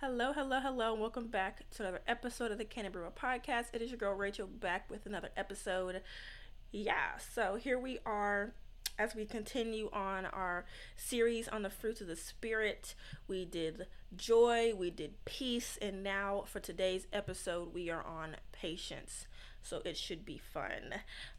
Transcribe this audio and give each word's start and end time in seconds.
Hello, 0.00 0.34
hello, 0.34 0.60
hello, 0.60 0.92
and 0.92 1.00
welcome 1.00 1.28
back 1.28 1.62
to 1.70 1.82
another 1.82 2.02
episode 2.06 2.52
of 2.52 2.58
the 2.58 2.66
Can 2.66 2.84
I 2.84 2.90
Be 2.90 2.98
Real 2.98 3.10
Podcast. 3.10 3.68
It 3.72 3.80
is 3.80 3.90
your 3.90 3.96
girl 3.96 4.12
Rachel 4.12 4.46
back 4.46 4.90
with 4.90 5.06
another 5.06 5.30
episode. 5.38 6.02
Yeah, 6.70 7.16
so 7.32 7.54
here 7.54 7.78
we 7.78 8.00
are 8.04 8.52
as 8.98 9.14
we 9.14 9.24
continue 9.24 9.88
on 9.94 10.26
our 10.26 10.66
series 10.96 11.48
on 11.48 11.62
the 11.62 11.70
fruits 11.70 12.02
of 12.02 12.08
the 12.08 12.16
Spirit. 12.16 12.94
We 13.26 13.46
did 13.46 13.86
joy, 14.14 14.74
we 14.76 14.90
did 14.90 15.24
peace, 15.24 15.78
and 15.80 16.02
now 16.02 16.44
for 16.46 16.60
today's 16.60 17.06
episode, 17.10 17.72
we 17.72 17.88
are 17.88 18.04
on 18.04 18.36
patience 18.52 19.26
so 19.66 19.82
it 19.84 19.96
should 19.96 20.24
be 20.24 20.38
fun. 20.38 20.94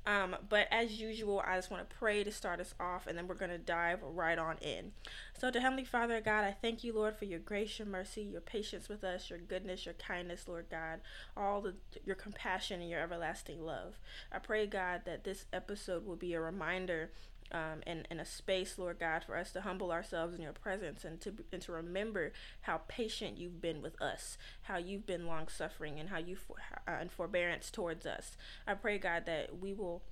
Um, 0.06 0.36
but 0.48 0.68
as 0.72 1.00
usual, 1.00 1.44
I 1.46 1.56
just 1.56 1.72
want 1.72 1.90
to 1.90 1.96
pray 1.96 2.24
to 2.24 2.32
start 2.32 2.60
us 2.60 2.74
off, 2.80 3.08
and 3.08 3.18
then 3.18 3.28
we're 3.28 3.36
going 3.36 3.52
to 3.52 3.58
dive 3.58 4.00
right 4.04 4.38
on 4.38 4.58
in. 4.58 4.92
So, 5.38 5.50
to 5.52 5.60
Heavenly 5.60 5.86
Father 5.86 6.22
God, 6.22 6.44
I 6.44 6.52
thank 6.52 6.84
you, 6.84 6.94
Lord, 6.94 7.18
for 7.18 7.26
your 7.26 7.40
grace, 7.40 7.80
your 7.80 7.88
mercy, 7.88 8.24
your 8.24 8.42
patience 8.42 8.90
with 8.90 9.04
us, 9.04 9.30
your 9.30 9.40
goodness, 9.40 9.86
your 9.86 9.96
kindness, 9.96 10.48
Lord 10.48 10.66
God, 10.70 11.00
all 11.36 11.62
the 11.62 11.76
your 12.06 12.16
compassion 12.16 12.82
and 12.82 12.90
your 12.90 13.02
everlasting 13.02 13.64
love. 13.64 14.00
I 14.32 14.40
pray, 14.40 14.68
God, 14.68 15.02
that 15.06 15.24
this 15.24 15.46
episode 15.54 16.06
will 16.06 16.16
be 16.16 16.34
a 16.34 16.42
reminder 16.42 17.12
um, 17.52 17.82
and, 17.86 18.08
and 18.10 18.20
a 18.20 18.26
space, 18.26 18.78
Lord 18.78 19.00
God, 19.00 19.24
for 19.24 19.38
us 19.38 19.52
to 19.54 19.62
humble 19.62 19.92
ourselves 19.92 20.36
in 20.36 20.42
your 20.42 20.54
presence 20.54 21.04
and 21.04 21.20
to 21.22 21.34
and 21.52 21.62
to 21.64 21.72
remember 21.72 22.34
how 22.62 22.82
patient 22.88 23.38
you've 23.38 23.62
been 23.62 23.82
with 23.82 24.02
us, 24.02 24.38
how 24.64 24.78
you've 24.78 25.06
been 25.06 25.28
long 25.28 25.48
suffering, 25.48 26.00
and 26.00 26.10
how 26.10 26.18
you 26.18 26.36
for, 26.36 26.58
uh, 26.88 26.92
and 27.00 27.12
forbearance 27.12 27.72
towards 27.72 28.06
us. 28.06 28.38
I 28.66 28.74
pray, 28.74 28.98
God, 28.98 29.26
that 29.26 29.60
we 29.60 29.74
will 29.74 30.04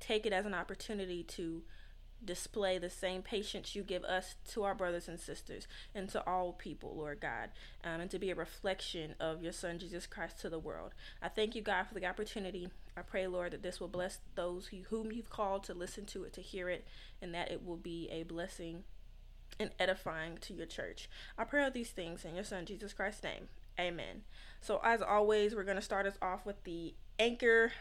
take 0.00 0.26
it 0.26 0.32
as 0.32 0.46
an 0.46 0.54
opportunity 0.54 1.22
to 1.22 1.62
display 2.22 2.78
the 2.78 2.90
same 2.90 3.22
patience 3.22 3.74
you 3.74 3.82
give 3.82 4.04
us 4.04 4.36
to 4.52 4.64
our 4.64 4.74
brothers 4.74 5.08
and 5.08 5.18
sisters 5.18 5.66
and 5.94 6.08
to 6.10 6.26
all 6.26 6.52
people, 6.52 6.94
Lord 6.96 7.20
God, 7.20 7.50
um, 7.82 8.00
and 8.00 8.10
to 8.10 8.18
be 8.18 8.30
a 8.30 8.34
reflection 8.34 9.14
of 9.20 9.42
your 9.42 9.52
Son 9.52 9.78
Jesus 9.78 10.06
Christ 10.06 10.40
to 10.40 10.50
the 10.50 10.58
world. 10.58 10.92
I 11.22 11.28
thank 11.28 11.54
you, 11.54 11.62
God, 11.62 11.86
for 11.86 11.94
the 11.94 12.06
opportunity. 12.06 12.68
I 12.96 13.02
pray, 13.02 13.26
Lord, 13.26 13.52
that 13.52 13.62
this 13.62 13.80
will 13.80 13.88
bless 13.88 14.18
those 14.34 14.68
who, 14.68 14.78
whom 14.88 15.12
you've 15.12 15.30
called 15.30 15.64
to 15.64 15.74
listen 15.74 16.06
to 16.06 16.24
it, 16.24 16.32
to 16.34 16.40
hear 16.40 16.68
it, 16.68 16.86
and 17.20 17.34
that 17.34 17.50
it 17.50 17.64
will 17.64 17.76
be 17.76 18.08
a 18.10 18.22
blessing 18.22 18.84
and 19.58 19.70
edifying 19.78 20.38
to 20.38 20.54
your 20.54 20.66
church. 20.66 21.08
I 21.38 21.44
pray 21.44 21.64
all 21.64 21.70
these 21.70 21.90
things 21.90 22.24
in 22.24 22.34
your 22.34 22.44
Son 22.44 22.66
Jesus 22.66 22.92
Christ's 22.92 23.22
name. 23.22 23.48
Amen. 23.78 24.22
So, 24.60 24.80
as 24.84 25.02
always, 25.02 25.54
we're 25.54 25.64
going 25.64 25.76
to 25.76 25.82
start 25.82 26.06
us 26.06 26.16
off 26.22 26.46
with 26.46 26.62
the 26.64 26.94
anchor 27.18 27.72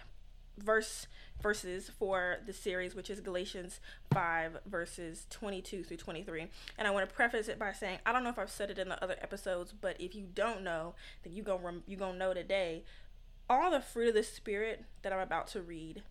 verse 0.58 1.08
verses 1.42 1.90
for 1.98 2.38
the 2.46 2.54
series 2.54 2.96
which 2.96 3.10
is 3.10 3.20
galatians 3.20 3.80
5 4.14 4.60
verses 4.66 5.26
22 5.30 5.84
through 5.84 5.98
23 5.98 6.48
and 6.78 6.88
i 6.88 6.92
want 6.92 7.08
to 7.08 7.16
preface 7.16 7.48
it 7.48 7.60
by 7.60 7.72
saying 7.74 8.00
i 8.06 8.12
don't 8.12 8.24
know 8.24 8.30
if 8.30 8.40
i've 8.40 8.50
said 8.50 8.70
it 8.70 8.78
in 8.78 8.90
the 8.90 9.04
other 9.04 9.16
episodes 9.22 9.74
but 9.74 10.00
if 10.00 10.16
you 10.16 10.26
don't 10.34 10.64
know 10.64 10.94
then 11.24 11.34
you 11.34 11.44
gonna 11.44 11.64
rem- 11.64 11.84
you 11.88 11.98
gonna 11.98 12.18
know 12.18 12.34
today 12.34 12.84
all 13.50 13.72
the 13.72 13.82
fruit 13.82 14.10
of 14.10 14.14
the 14.14 14.24
spirit 14.24 14.86
that 15.02 15.12
i'm 15.12 15.20
about 15.20 15.48
to 15.48 15.62
read 15.62 16.04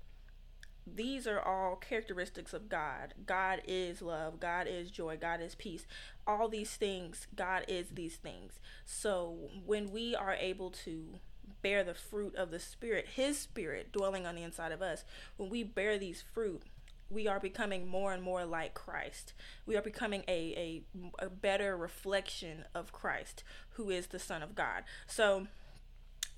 these 0.87 1.27
are 1.27 1.41
all 1.41 1.77
characteristics 1.77 2.53
of 2.53 2.69
God. 2.69 3.15
God 3.25 3.63
is 3.67 4.03
love. 4.03 4.41
God 4.41 4.67
is 4.67 4.91
joy. 4.91 5.17
God 5.17 5.41
is 5.41 5.55
peace. 5.55 5.87
All 6.27 6.49
these 6.49 6.75
things, 6.75 7.27
God 7.35 7.65
is 7.69 7.91
these 7.91 8.17
things. 8.17 8.59
So 8.85 9.51
when 9.65 9.93
we 9.93 10.15
are 10.17 10.35
able 10.35 10.71
to 10.85 11.19
bear 11.63 11.85
the 11.85 11.95
fruit 11.95 12.35
of 12.35 12.51
the 12.51 12.59
Spirit, 12.59 13.07
His 13.15 13.39
Spirit 13.39 13.93
dwelling 13.93 14.27
on 14.27 14.35
the 14.35 14.43
inside 14.43 14.73
of 14.73 14.83
us, 14.83 15.05
when 15.37 15.51
we 15.51 15.63
bear 15.63 15.99
these 15.99 16.23
fruit, 16.23 16.63
we 17.11 17.29
are 17.29 17.41
becoming 17.41 17.87
more 17.87 18.13
and 18.13 18.23
more 18.23 18.45
like 18.45 18.75
Christ. 18.75 19.35
We 19.67 19.77
are 19.77 19.83
becoming 19.83 20.25
a, 20.27 20.83
a, 21.21 21.25
a 21.27 21.29
better 21.29 21.77
reflection 21.77 22.65
of 22.75 22.93
Christ, 22.93 23.45
who 23.71 23.91
is 23.91 24.09
the 24.09 24.19
Son 24.19 24.43
of 24.43 24.55
God. 24.55 24.85
So 25.07 25.47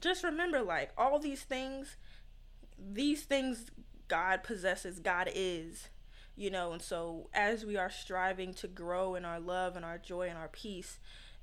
just 0.00 0.24
remember, 0.24 0.62
like, 0.62 0.90
all 0.98 1.18
these 1.18 1.42
things, 1.42 1.96
these 2.78 3.22
things 3.22 3.70
God 4.08 4.42
possesses, 4.42 4.98
God 4.98 5.30
is, 5.34 5.88
you 6.36 6.50
know, 6.50 6.72
and 6.72 6.82
so 6.82 7.30
as 7.32 7.64
we 7.64 7.76
are 7.76 7.90
striving 7.90 8.52
to 8.54 8.66
grow 8.66 9.14
in 9.14 9.24
our 9.24 9.38
love 9.38 9.76
and 9.76 9.84
our 9.84 9.98
joy 9.98 10.28
and 10.28 10.36
our 10.36 10.48
peace, 10.48 10.98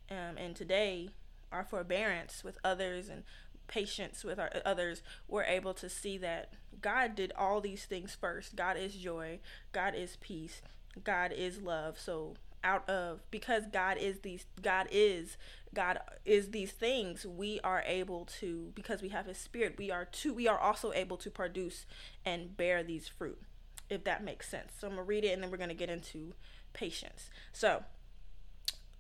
um, 0.10 0.38
and 0.38 0.56
today, 0.56 1.10
our 1.52 1.64
forbearance 1.64 2.44
with 2.44 2.58
others 2.64 3.10
and 3.10 3.24
patience 3.72 4.24
with 4.24 4.38
our 4.38 4.52
others, 4.66 5.02
we're 5.28 5.46
able 5.46 5.74
to 5.74 5.90
see 5.90 6.18
that 6.20 6.54
God 6.82 7.16
did 7.16 7.32
all 7.38 7.62
these 7.62 7.86
things 7.86 8.16
first. 8.20 8.56
God 8.56 8.78
is 8.78 8.94
joy, 8.94 9.40
God 9.72 9.96
is 9.96 10.18
peace, 10.20 10.62
God 11.04 11.32
is 11.32 11.62
love. 11.62 11.98
So 11.98 12.36
out 12.64 12.88
of 12.88 13.22
because 13.32 13.66
God 13.66 13.98
is 13.98 14.20
these 14.20 14.46
God 14.62 14.88
is 14.92 15.38
God 15.74 16.00
is 16.26 16.52
these 16.52 16.72
things, 16.72 17.26
we 17.26 17.60
are 17.64 17.82
able 17.88 18.26
to 18.40 18.72
because 18.76 19.02
we 19.02 19.10
have 19.10 19.26
his 19.26 19.38
spirit, 19.38 19.76
we 19.80 19.90
are 19.90 20.06
to 20.06 20.34
we 20.34 20.48
are 20.48 20.60
also 20.60 20.92
able 20.94 21.18
to 21.18 21.32
produce 21.32 21.86
and 22.26 22.56
bear 22.56 22.84
these 22.84 23.08
fruit. 23.08 23.42
If 23.90 24.04
that 24.04 24.24
makes 24.24 24.48
sense. 24.48 24.74
So 24.78 24.88
I'm 24.88 24.94
gonna 24.94 25.04
read 25.04 25.24
it 25.24 25.34
and 25.34 25.42
then 25.42 25.50
we're 25.50 25.58
gonna 25.58 25.74
get 25.74 25.90
into 25.90 26.34
patience. 26.74 27.30
So 27.52 27.84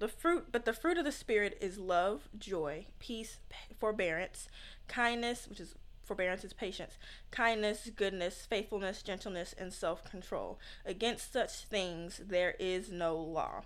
the 0.01 0.07
fruit, 0.07 0.47
but 0.51 0.65
the 0.65 0.73
fruit 0.73 0.97
of 0.97 1.05
the 1.05 1.11
Spirit 1.11 1.59
is 1.61 1.77
love, 1.77 2.27
joy, 2.37 2.87
peace, 2.97 3.37
forbearance, 3.77 4.49
kindness, 4.87 5.47
which 5.47 5.59
is 5.59 5.75
forbearance 6.03 6.43
is 6.43 6.53
patience, 6.53 6.97
kindness, 7.29 7.91
goodness, 7.95 8.47
faithfulness, 8.49 9.03
gentleness, 9.03 9.53
and 9.57 9.71
self 9.71 10.03
control. 10.09 10.59
Against 10.87 11.31
such 11.31 11.51
things 11.65 12.19
there 12.25 12.55
is 12.59 12.91
no 12.91 13.15
law. 13.15 13.61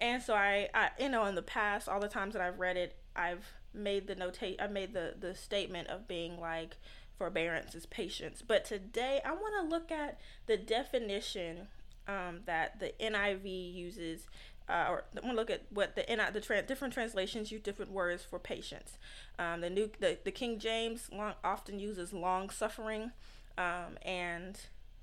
And 0.00 0.22
so 0.22 0.34
I, 0.34 0.68
I, 0.72 0.90
you 1.00 1.08
know, 1.08 1.24
in 1.24 1.34
the 1.34 1.42
past, 1.42 1.88
all 1.88 1.98
the 1.98 2.08
times 2.08 2.34
that 2.34 2.42
I've 2.42 2.60
read 2.60 2.76
it, 2.76 2.94
I've 3.16 3.52
made 3.74 4.06
the 4.06 4.14
notate, 4.14 4.62
I 4.62 4.68
made 4.68 4.94
the 4.94 5.14
the 5.18 5.34
statement 5.34 5.88
of 5.88 6.06
being 6.06 6.38
like 6.38 6.76
forbearance 7.18 7.74
is 7.74 7.86
patience. 7.86 8.40
But 8.46 8.64
today 8.64 9.20
I 9.24 9.32
want 9.32 9.54
to 9.60 9.68
look 9.68 9.90
at 9.90 10.20
the 10.46 10.56
definition 10.56 11.66
um, 12.06 12.40
that 12.46 12.80
the 12.80 12.94
NIV 13.00 13.74
uses 13.74 14.26
uh, 14.72 14.86
or 14.88 15.04
I'm 15.16 15.22
gonna 15.22 15.34
look 15.34 15.50
at 15.50 15.62
what 15.70 15.94
the 15.94 16.04
the 16.32 16.40
tra- 16.40 16.62
different 16.62 16.94
translations 16.94 17.52
use 17.52 17.60
different 17.60 17.90
words 17.90 18.24
for 18.24 18.38
patience. 18.38 18.98
Um, 19.38 19.60
the 19.60 19.70
new 19.70 19.90
the, 20.00 20.18
the 20.24 20.30
King 20.30 20.58
James 20.58 21.08
long, 21.12 21.34
often 21.44 21.78
uses 21.78 22.12
long 22.12 22.48
suffering, 22.48 23.12
um, 23.58 23.98
and 24.02 24.58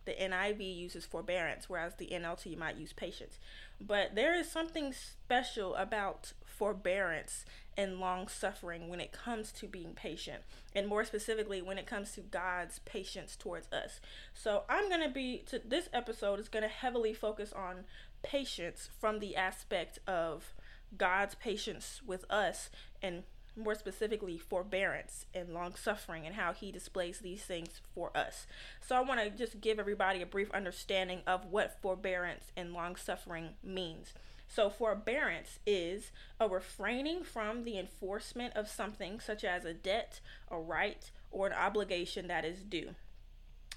the 0.05 0.13
NIV 0.13 0.75
uses 0.75 1.05
forbearance, 1.05 1.69
whereas 1.69 1.93
the 1.95 2.07
NLT 2.07 2.57
might 2.57 2.77
use 2.77 2.93
patience. 2.93 3.37
But 3.79 4.15
there 4.15 4.33
is 4.33 4.51
something 4.51 4.91
special 4.93 5.75
about 5.75 6.33
forbearance 6.43 7.45
and 7.79 7.97
long 7.97 8.27
suffering 8.27 8.89
when 8.89 8.99
it 8.99 9.13
comes 9.13 9.53
to 9.53 9.65
being 9.65 9.93
patient, 9.93 10.43
and 10.75 10.85
more 10.85 11.05
specifically 11.05 11.61
when 11.61 11.77
it 11.77 11.85
comes 11.85 12.11
to 12.11 12.19
God's 12.19 12.79
patience 12.79 13.37
towards 13.37 13.71
us. 13.71 14.01
So 14.33 14.63
I'm 14.67 14.89
gonna 14.89 15.09
be 15.09 15.43
to 15.47 15.61
this 15.63 15.87
episode 15.93 16.41
is 16.41 16.49
gonna 16.49 16.67
heavily 16.67 17.13
focus 17.13 17.53
on 17.53 17.85
patience 18.21 18.89
from 18.99 19.19
the 19.19 19.37
aspect 19.37 19.97
of 20.05 20.53
God's 20.97 21.35
patience 21.35 22.01
with 22.05 22.29
us 22.29 22.69
and 23.01 23.23
more 23.55 23.75
specifically 23.75 24.37
forbearance 24.37 25.25
and 25.33 25.53
long 25.53 25.73
suffering 25.75 26.25
and 26.25 26.35
how 26.35 26.51
he 26.51 26.73
displays 26.73 27.19
these 27.19 27.43
things 27.43 27.79
for 27.95 28.11
us. 28.15 28.45
So 28.85 28.97
I 28.97 28.99
want 28.99 29.21
to 29.21 29.29
just 29.29 29.61
give 29.61 29.79
everybody 29.79 30.21
a 30.21 30.25
brief 30.25 30.51
understanding 30.51 31.21
of 31.25 31.45
what 31.45 31.81
forbearance 31.81 32.51
and 32.57 32.73
long 32.73 32.97
suffering 32.97 33.51
means. 33.63 34.13
So 34.51 34.69
forbearance 34.69 35.59
is 35.65 36.11
a 36.39 36.49
refraining 36.49 37.23
from 37.23 37.63
the 37.63 37.77
enforcement 37.77 38.55
of 38.55 38.67
something 38.67 39.19
such 39.19 39.43
as 39.43 39.63
a 39.63 39.73
debt, 39.73 40.19
a 40.49 40.57
right, 40.59 41.11
or 41.31 41.47
an 41.47 41.53
obligation 41.53 42.27
that 42.27 42.43
is 42.43 42.63
due 42.63 42.95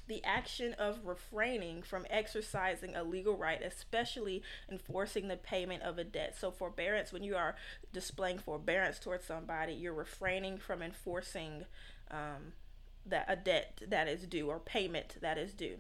the 0.09 0.23
action 0.25 0.75
of 0.75 1.05
refraining 1.05 1.83
from 1.83 2.07
exercising 2.11 2.95
a 2.95 3.05
legal 3.05 3.37
right, 3.37 3.63
especially 3.63 4.43
enforcing 4.71 5.29
the 5.29 5.37
payment 5.37 5.83
of 5.83 5.97
a 5.97 6.05
debt. 6.05 6.37
So, 6.39 6.51
forbearance, 6.51 7.13
when 7.13 7.23
you 7.23 7.37
are 7.37 7.55
displaying 7.93 8.39
forbearance 8.39 8.99
towards 8.99 9.25
somebody, 9.25 9.73
you're 9.73 9.95
refraining 9.95 10.59
from 10.59 10.83
enforcing 10.83 11.67
um, 12.11 12.53
that 13.07 13.27
a 13.29 13.37
debt 13.37 13.81
that 13.87 14.09
is 14.09 14.27
due 14.27 14.49
or 14.49 14.59
payment 14.59 15.17
that 15.21 15.39
is 15.39 15.55
due. 15.55 15.79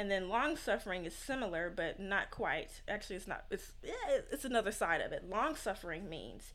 And 0.00 0.10
then 0.10 0.30
long 0.30 0.56
suffering 0.56 1.04
is 1.04 1.14
similar, 1.14 1.70
but 1.74 2.00
not 2.00 2.30
quite. 2.30 2.80
Actually, 2.88 3.16
it's 3.16 3.26
not. 3.26 3.44
It's 3.50 3.72
yeah, 3.84 4.20
it's 4.32 4.46
another 4.46 4.72
side 4.72 5.02
of 5.02 5.12
it. 5.12 5.28
Long 5.28 5.54
suffering 5.54 6.08
means 6.08 6.54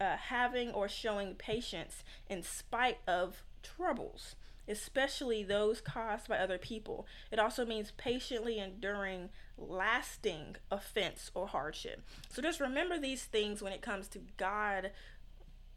uh, 0.00 0.16
having 0.16 0.70
or 0.70 0.88
showing 0.88 1.34
patience 1.34 2.04
in 2.30 2.44
spite 2.44 2.98
of 3.08 3.42
troubles 3.64 4.36
especially 4.68 5.44
those 5.44 5.80
caused 5.80 6.26
by 6.26 6.36
other 6.36 6.58
people. 6.58 7.06
It 7.30 7.38
also 7.38 7.64
means 7.64 7.92
patiently 7.96 8.58
enduring 8.58 9.28
lasting 9.56 10.56
offense 10.72 11.30
or 11.34 11.46
hardship. 11.46 12.02
So 12.30 12.42
just 12.42 12.58
remember 12.58 12.98
these 12.98 13.22
things 13.22 13.62
when 13.62 13.72
it 13.72 13.80
comes 13.80 14.08
to 14.08 14.20
God 14.36 14.90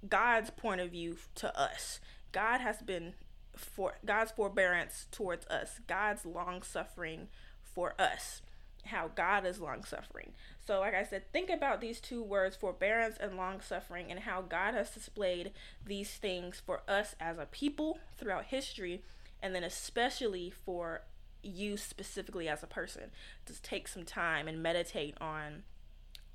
God's 0.07 0.50
point 0.50 0.81
of 0.81 0.89
view 0.89 1.17
to 1.35 1.56
us. 1.56 2.00
God 2.31 2.61
has 2.61 2.81
been 2.81 3.13
for 3.59 3.95
God's 4.06 4.31
forbearance 4.31 5.07
towards 5.11 5.45
us, 5.47 5.79
God's 5.88 6.25
long 6.25 6.61
suffering 6.63 7.27
for 7.61 7.94
us. 8.00 8.41
how 8.85 9.09
God 9.13 9.45
is 9.45 9.59
long 9.59 9.83
suffering. 9.83 10.33
So, 10.65 10.79
like 10.79 10.94
I 10.94 11.03
said, 11.03 11.31
think 11.31 11.50
about 11.50 11.81
these 11.81 12.00
two 12.00 12.23
words, 12.23 12.56
forbearance 12.56 13.17
and 13.19 13.35
long 13.38 13.61
suffering, 13.61 14.09
and 14.09 14.21
how 14.21 14.41
God 14.41 14.73
has 14.73 14.89
displayed 14.91 15.51
these 15.85 16.11
things 16.11 16.61
for 16.65 16.81
us 16.88 17.15
as 17.19 17.38
a 17.38 17.45
people 17.45 18.00
throughout 18.17 18.45
history, 18.45 19.03
and 19.41 19.53
then 19.53 19.63
especially 19.63 20.50
for 20.50 21.01
you 21.41 21.77
specifically 21.77 22.47
as 22.50 22.63
a 22.63 22.67
person. 22.67 23.11
Just 23.45 23.63
take 23.63 23.88
some 23.88 24.03
time 24.06 24.47
and 24.47 24.61
meditate 24.61 25.15
on 25.21 25.63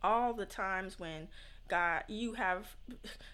all 0.02 0.32
the 0.32 0.46
times 0.46 0.98
when 0.98 1.28
God, 1.68 2.04
you 2.08 2.34
have 2.34 2.76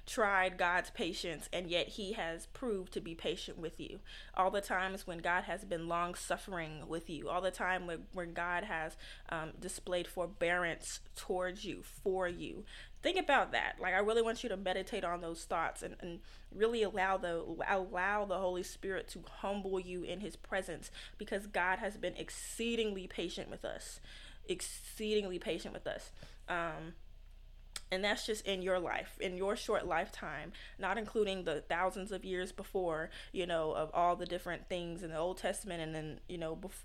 tried 0.06 0.56
God's 0.56 0.90
patience, 0.90 1.48
and 1.52 1.68
yet 1.68 1.88
He 1.88 2.12
has 2.12 2.46
proved 2.46 2.92
to 2.92 3.00
be 3.00 3.14
patient 3.14 3.58
with 3.58 3.80
you. 3.80 4.00
All 4.34 4.50
the 4.50 4.60
times 4.60 5.06
when 5.06 5.18
God 5.18 5.44
has 5.44 5.64
been 5.64 5.88
long 5.88 6.14
suffering 6.14 6.84
with 6.86 7.10
you, 7.10 7.28
all 7.28 7.40
the 7.40 7.50
time 7.50 7.86
when, 7.86 8.04
when 8.12 8.32
God 8.32 8.64
has 8.64 8.96
um, 9.30 9.52
displayed 9.58 10.06
forbearance 10.06 11.00
towards 11.16 11.64
you, 11.64 11.82
for 11.82 12.28
you. 12.28 12.64
Think 13.02 13.18
about 13.18 13.52
that. 13.52 13.76
Like 13.80 13.94
I 13.94 13.98
really 13.98 14.22
want 14.22 14.42
you 14.42 14.48
to 14.50 14.56
meditate 14.56 15.04
on 15.04 15.22
those 15.22 15.44
thoughts 15.44 15.82
and, 15.82 15.96
and 16.00 16.20
really 16.54 16.82
allow 16.82 17.16
the 17.16 17.42
allow 17.68 18.26
the 18.26 18.38
Holy 18.38 18.62
Spirit 18.62 19.08
to 19.08 19.20
humble 19.40 19.80
you 19.80 20.02
in 20.02 20.20
His 20.20 20.36
presence 20.36 20.90
because 21.16 21.46
God 21.46 21.78
has 21.78 21.96
been 21.96 22.14
exceedingly 22.16 23.06
patient 23.06 23.50
with 23.50 23.64
us, 23.64 24.00
exceedingly 24.46 25.38
patient 25.38 25.72
with 25.72 25.86
us. 25.86 26.12
Um, 26.46 26.94
and 27.90 28.04
that's 28.04 28.26
just 28.26 28.46
in 28.46 28.62
your 28.62 28.78
life 28.78 29.16
in 29.20 29.36
your 29.36 29.56
short 29.56 29.86
lifetime 29.86 30.52
not 30.78 30.98
including 30.98 31.44
the 31.44 31.60
thousands 31.62 32.12
of 32.12 32.24
years 32.24 32.52
before 32.52 33.10
you 33.32 33.46
know 33.46 33.72
of 33.72 33.90
all 33.92 34.16
the 34.16 34.26
different 34.26 34.68
things 34.68 35.02
in 35.02 35.10
the 35.10 35.18
old 35.18 35.38
testament 35.38 35.80
and 35.80 35.94
then 35.94 36.20
you 36.28 36.38
know 36.38 36.56
bef- 36.56 36.84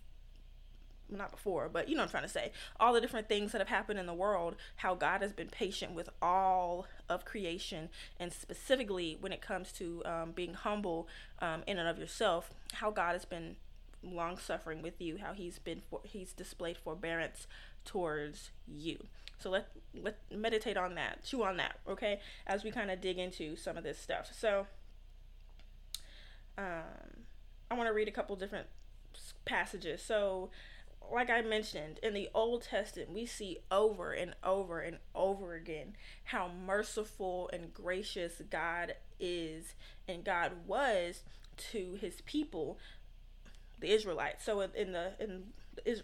not 1.08 1.32
before 1.32 1.70
but 1.70 1.88
you 1.88 1.96
know 1.96 2.02
what 2.02 2.08
i'm 2.08 2.12
trying 2.12 2.24
to 2.24 2.30
say 2.30 2.52
all 2.80 2.92
the 2.92 3.02
different 3.02 3.30
things 3.30 3.52
that 3.52 3.60
have 3.60 3.68
happened 3.68 4.00
in 4.00 4.08
the 4.08 4.14
world 4.14 4.56
how 4.78 4.96
god 4.96 5.22
has 5.22 5.32
been 5.32 5.50
patient 5.50 5.94
with 5.94 6.10
all 6.20 6.88
of 7.10 7.26
creation. 7.26 7.90
And 8.20 8.32
specifically 8.32 9.18
when 9.20 9.32
it 9.32 9.42
comes 9.42 9.72
to 9.74 10.02
um, 10.06 10.32
being 10.32 10.54
humble 10.54 11.08
um, 11.40 11.64
in 11.68 11.78
and 11.78 11.88
of 11.88 11.98
yourself 11.98 12.52
how 12.74 12.92
god 12.92 13.14
has 13.14 13.26
been 13.26 13.56
long 14.04 14.38
suffering 14.38 14.82
with 14.82 15.02
you 15.02 15.18
how 15.18 15.34
he's 15.34 15.60
been 15.60 15.82
for, 15.90 16.02
he's 16.04 16.34
displayed 16.34 16.78
forbearance 16.78 17.48
towards 17.84 18.52
you 18.68 18.98
so 19.40 19.50
let 19.50 19.68
let 19.94 20.18
meditate 20.32 20.78
on 20.78 20.96
that, 20.96 21.24
chew 21.24 21.44
on 21.44 21.58
that, 21.58 21.80
okay? 21.88 22.20
As 22.48 22.64
we 22.64 22.72
kind 22.72 22.92
of 22.92 23.02
dig 23.02 23.18
into 23.18 23.56
some 23.56 23.78
of 23.78 23.84
this 23.84 23.98
stuff. 23.98 24.32
So 24.38 24.68
um, 26.58 27.24
I 27.70 27.76
want 27.76 27.88
to 27.88 27.94
read 27.94 28.08
a 28.08 28.12
couple 28.12 28.36
different 28.36 28.68
passages. 29.46 30.02
So 30.02 30.50
like 31.12 31.30
I 31.30 31.42
mentioned, 31.42 32.00
in 32.02 32.14
the 32.14 32.30
Old 32.34 32.64
Testament, 32.64 33.14
we 33.14 33.26
see 33.26 33.60
over 33.72 34.12
and 34.12 34.34
over 34.44 34.80
and 34.80 34.98
over 35.14 35.54
again 35.54 35.96
how 36.26 36.50
merciful 36.66 37.50
and 37.54 37.74
gracious 37.74 38.42
God 38.50 38.96
is 39.20 39.76
and 40.08 40.24
God 40.24 40.52
was 40.68 41.24
to 41.72 41.98
his 42.00 42.22
people, 42.22 42.80
the 43.80 43.92
Israelites. 43.92 44.44
So 44.44 44.62
in 44.62 44.92
the 44.92 45.14
in 45.20 45.44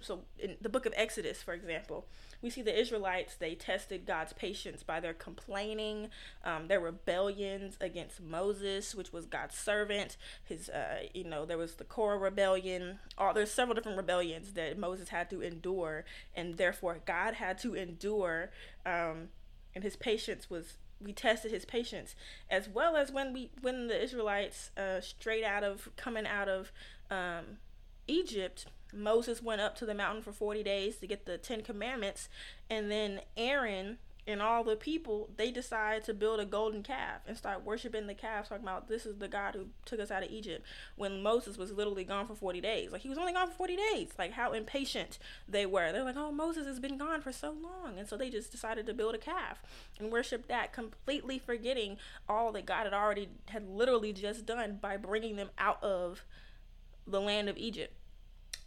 so 0.01 0.21
in 0.37 0.57
the 0.61 0.69
book 0.69 0.85
of 0.85 0.93
Exodus, 0.95 1.41
for 1.41 1.53
example, 1.53 2.05
we 2.41 2.49
see 2.49 2.61
the 2.61 2.77
Israelites, 2.77 3.35
they 3.35 3.55
tested 3.55 4.05
God's 4.05 4.33
patience 4.33 4.83
by 4.83 4.99
their 4.99 5.13
complaining, 5.13 6.09
um, 6.43 6.67
their 6.67 6.79
rebellions 6.79 7.77
against 7.79 8.21
Moses, 8.21 8.95
which 8.95 9.13
was 9.13 9.25
God's 9.25 9.55
servant. 9.55 10.17
His, 10.43 10.69
uh, 10.69 11.03
you 11.13 11.23
know, 11.23 11.45
there 11.45 11.57
was 11.57 11.75
the 11.75 11.83
Korah 11.83 12.17
rebellion. 12.17 12.99
All 13.17 13.33
there's 13.33 13.51
several 13.51 13.75
different 13.75 13.97
rebellions 13.97 14.53
that 14.53 14.77
Moses 14.77 15.09
had 15.09 15.29
to 15.29 15.41
endure, 15.41 16.05
and 16.35 16.57
therefore 16.57 16.99
God 17.05 17.35
had 17.35 17.57
to 17.59 17.75
endure. 17.75 18.51
Um, 18.85 19.29
and 19.73 19.83
his 19.83 19.95
patience 19.95 20.49
was 20.49 20.77
we 20.99 21.13
tested 21.13 21.51
his 21.51 21.65
patience 21.65 22.15
as 22.49 22.69
well 22.69 22.95
as 22.95 23.11
when 23.11 23.33
we 23.33 23.49
when 23.61 23.87
the 23.87 24.03
israelites 24.03 24.71
uh, 24.77 25.01
straight 25.01 25.43
out 25.43 25.63
of 25.63 25.89
coming 25.95 26.27
out 26.27 26.47
of 26.47 26.71
um, 27.09 27.57
egypt 28.07 28.67
Moses 28.93 29.41
went 29.41 29.61
up 29.61 29.75
to 29.77 29.85
the 29.85 29.93
mountain 29.93 30.21
for 30.21 30.31
40 30.31 30.63
days 30.63 30.97
to 30.97 31.07
get 31.07 31.25
the 31.25 31.37
10 31.37 31.61
commandments 31.61 32.29
and 32.69 32.91
then 32.91 33.21
Aaron 33.37 33.97
and 34.27 34.41
all 34.41 34.63
the 34.63 34.75
people 34.75 35.29
they 35.35 35.49
decided 35.51 36.03
to 36.03 36.13
build 36.13 36.39
a 36.39 36.45
golden 36.45 36.83
calf 36.83 37.21
and 37.27 37.35
start 37.35 37.65
worshiping 37.65 38.05
the 38.05 38.13
calf 38.13 38.47
talking 38.47 38.63
about 38.63 38.87
this 38.87 39.05
is 39.05 39.17
the 39.17 39.27
god 39.27 39.55
who 39.55 39.65
took 39.83 39.99
us 39.99 40.11
out 40.11 40.23
of 40.23 40.29
egypt 40.29 40.63
when 40.95 41.23
moses 41.23 41.57
was 41.57 41.71
literally 41.71 42.03
gone 42.03 42.27
for 42.27 42.35
40 42.35 42.61
days. 42.61 42.91
Like 42.91 43.01
he 43.01 43.09
was 43.09 43.17
only 43.17 43.33
gone 43.33 43.47
for 43.47 43.53
40 43.53 43.75
days. 43.75 44.09
Like 44.17 44.31
how 44.31 44.53
impatient 44.53 45.17
they 45.47 45.65
were. 45.65 45.91
They're 45.91 46.03
like 46.03 46.17
oh 46.17 46.31
moses 46.31 46.67
has 46.67 46.79
been 46.79 46.97
gone 46.97 47.21
for 47.21 47.31
so 47.31 47.51
long. 47.51 47.97
And 47.97 48.07
so 48.07 48.15
they 48.15 48.29
just 48.29 48.51
decided 48.51 48.85
to 48.85 48.93
build 48.93 49.15
a 49.15 49.17
calf 49.17 49.61
and 49.99 50.11
worship 50.11 50.47
that 50.47 50.71
completely 50.71 51.39
forgetting 51.39 51.97
all 52.29 52.51
that 52.51 52.65
god 52.65 52.83
had 52.83 52.93
already 52.93 53.29
had 53.47 53.67
literally 53.67 54.13
just 54.13 54.45
done 54.45 54.77
by 54.81 54.97
bringing 54.97 55.35
them 55.35 55.49
out 55.57 55.83
of 55.83 56.25
the 57.07 57.19
land 57.19 57.49
of 57.49 57.57
egypt 57.57 57.93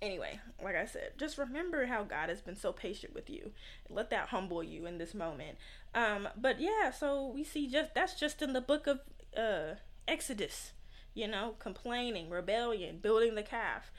anyway, 0.04 0.40
like 0.62 0.76
I 0.76 0.84
said, 0.84 1.12
just 1.18 1.38
remember 1.38 1.86
how 1.86 2.02
God 2.04 2.28
has 2.28 2.40
been 2.40 2.56
so 2.56 2.72
patient 2.72 3.14
with 3.14 3.30
you. 3.30 3.52
Let 3.88 4.10
that 4.10 4.28
humble 4.28 4.62
you 4.62 4.86
in 4.86 4.98
this 4.98 5.14
moment. 5.14 5.58
Um, 5.94 6.28
but 6.36 6.60
yeah, 6.60 6.90
so 6.90 7.26
we 7.26 7.44
see 7.44 7.66
just 7.66 7.94
that's 7.94 8.14
just 8.14 8.42
in 8.42 8.52
the 8.52 8.60
book 8.60 8.86
of 8.86 9.00
uh, 9.36 9.76
Exodus, 10.06 10.72
you 11.14 11.26
know, 11.26 11.54
complaining, 11.58 12.30
rebellion, 12.30 12.98
building 12.98 13.34
the 13.34 13.42
calf, 13.42 13.90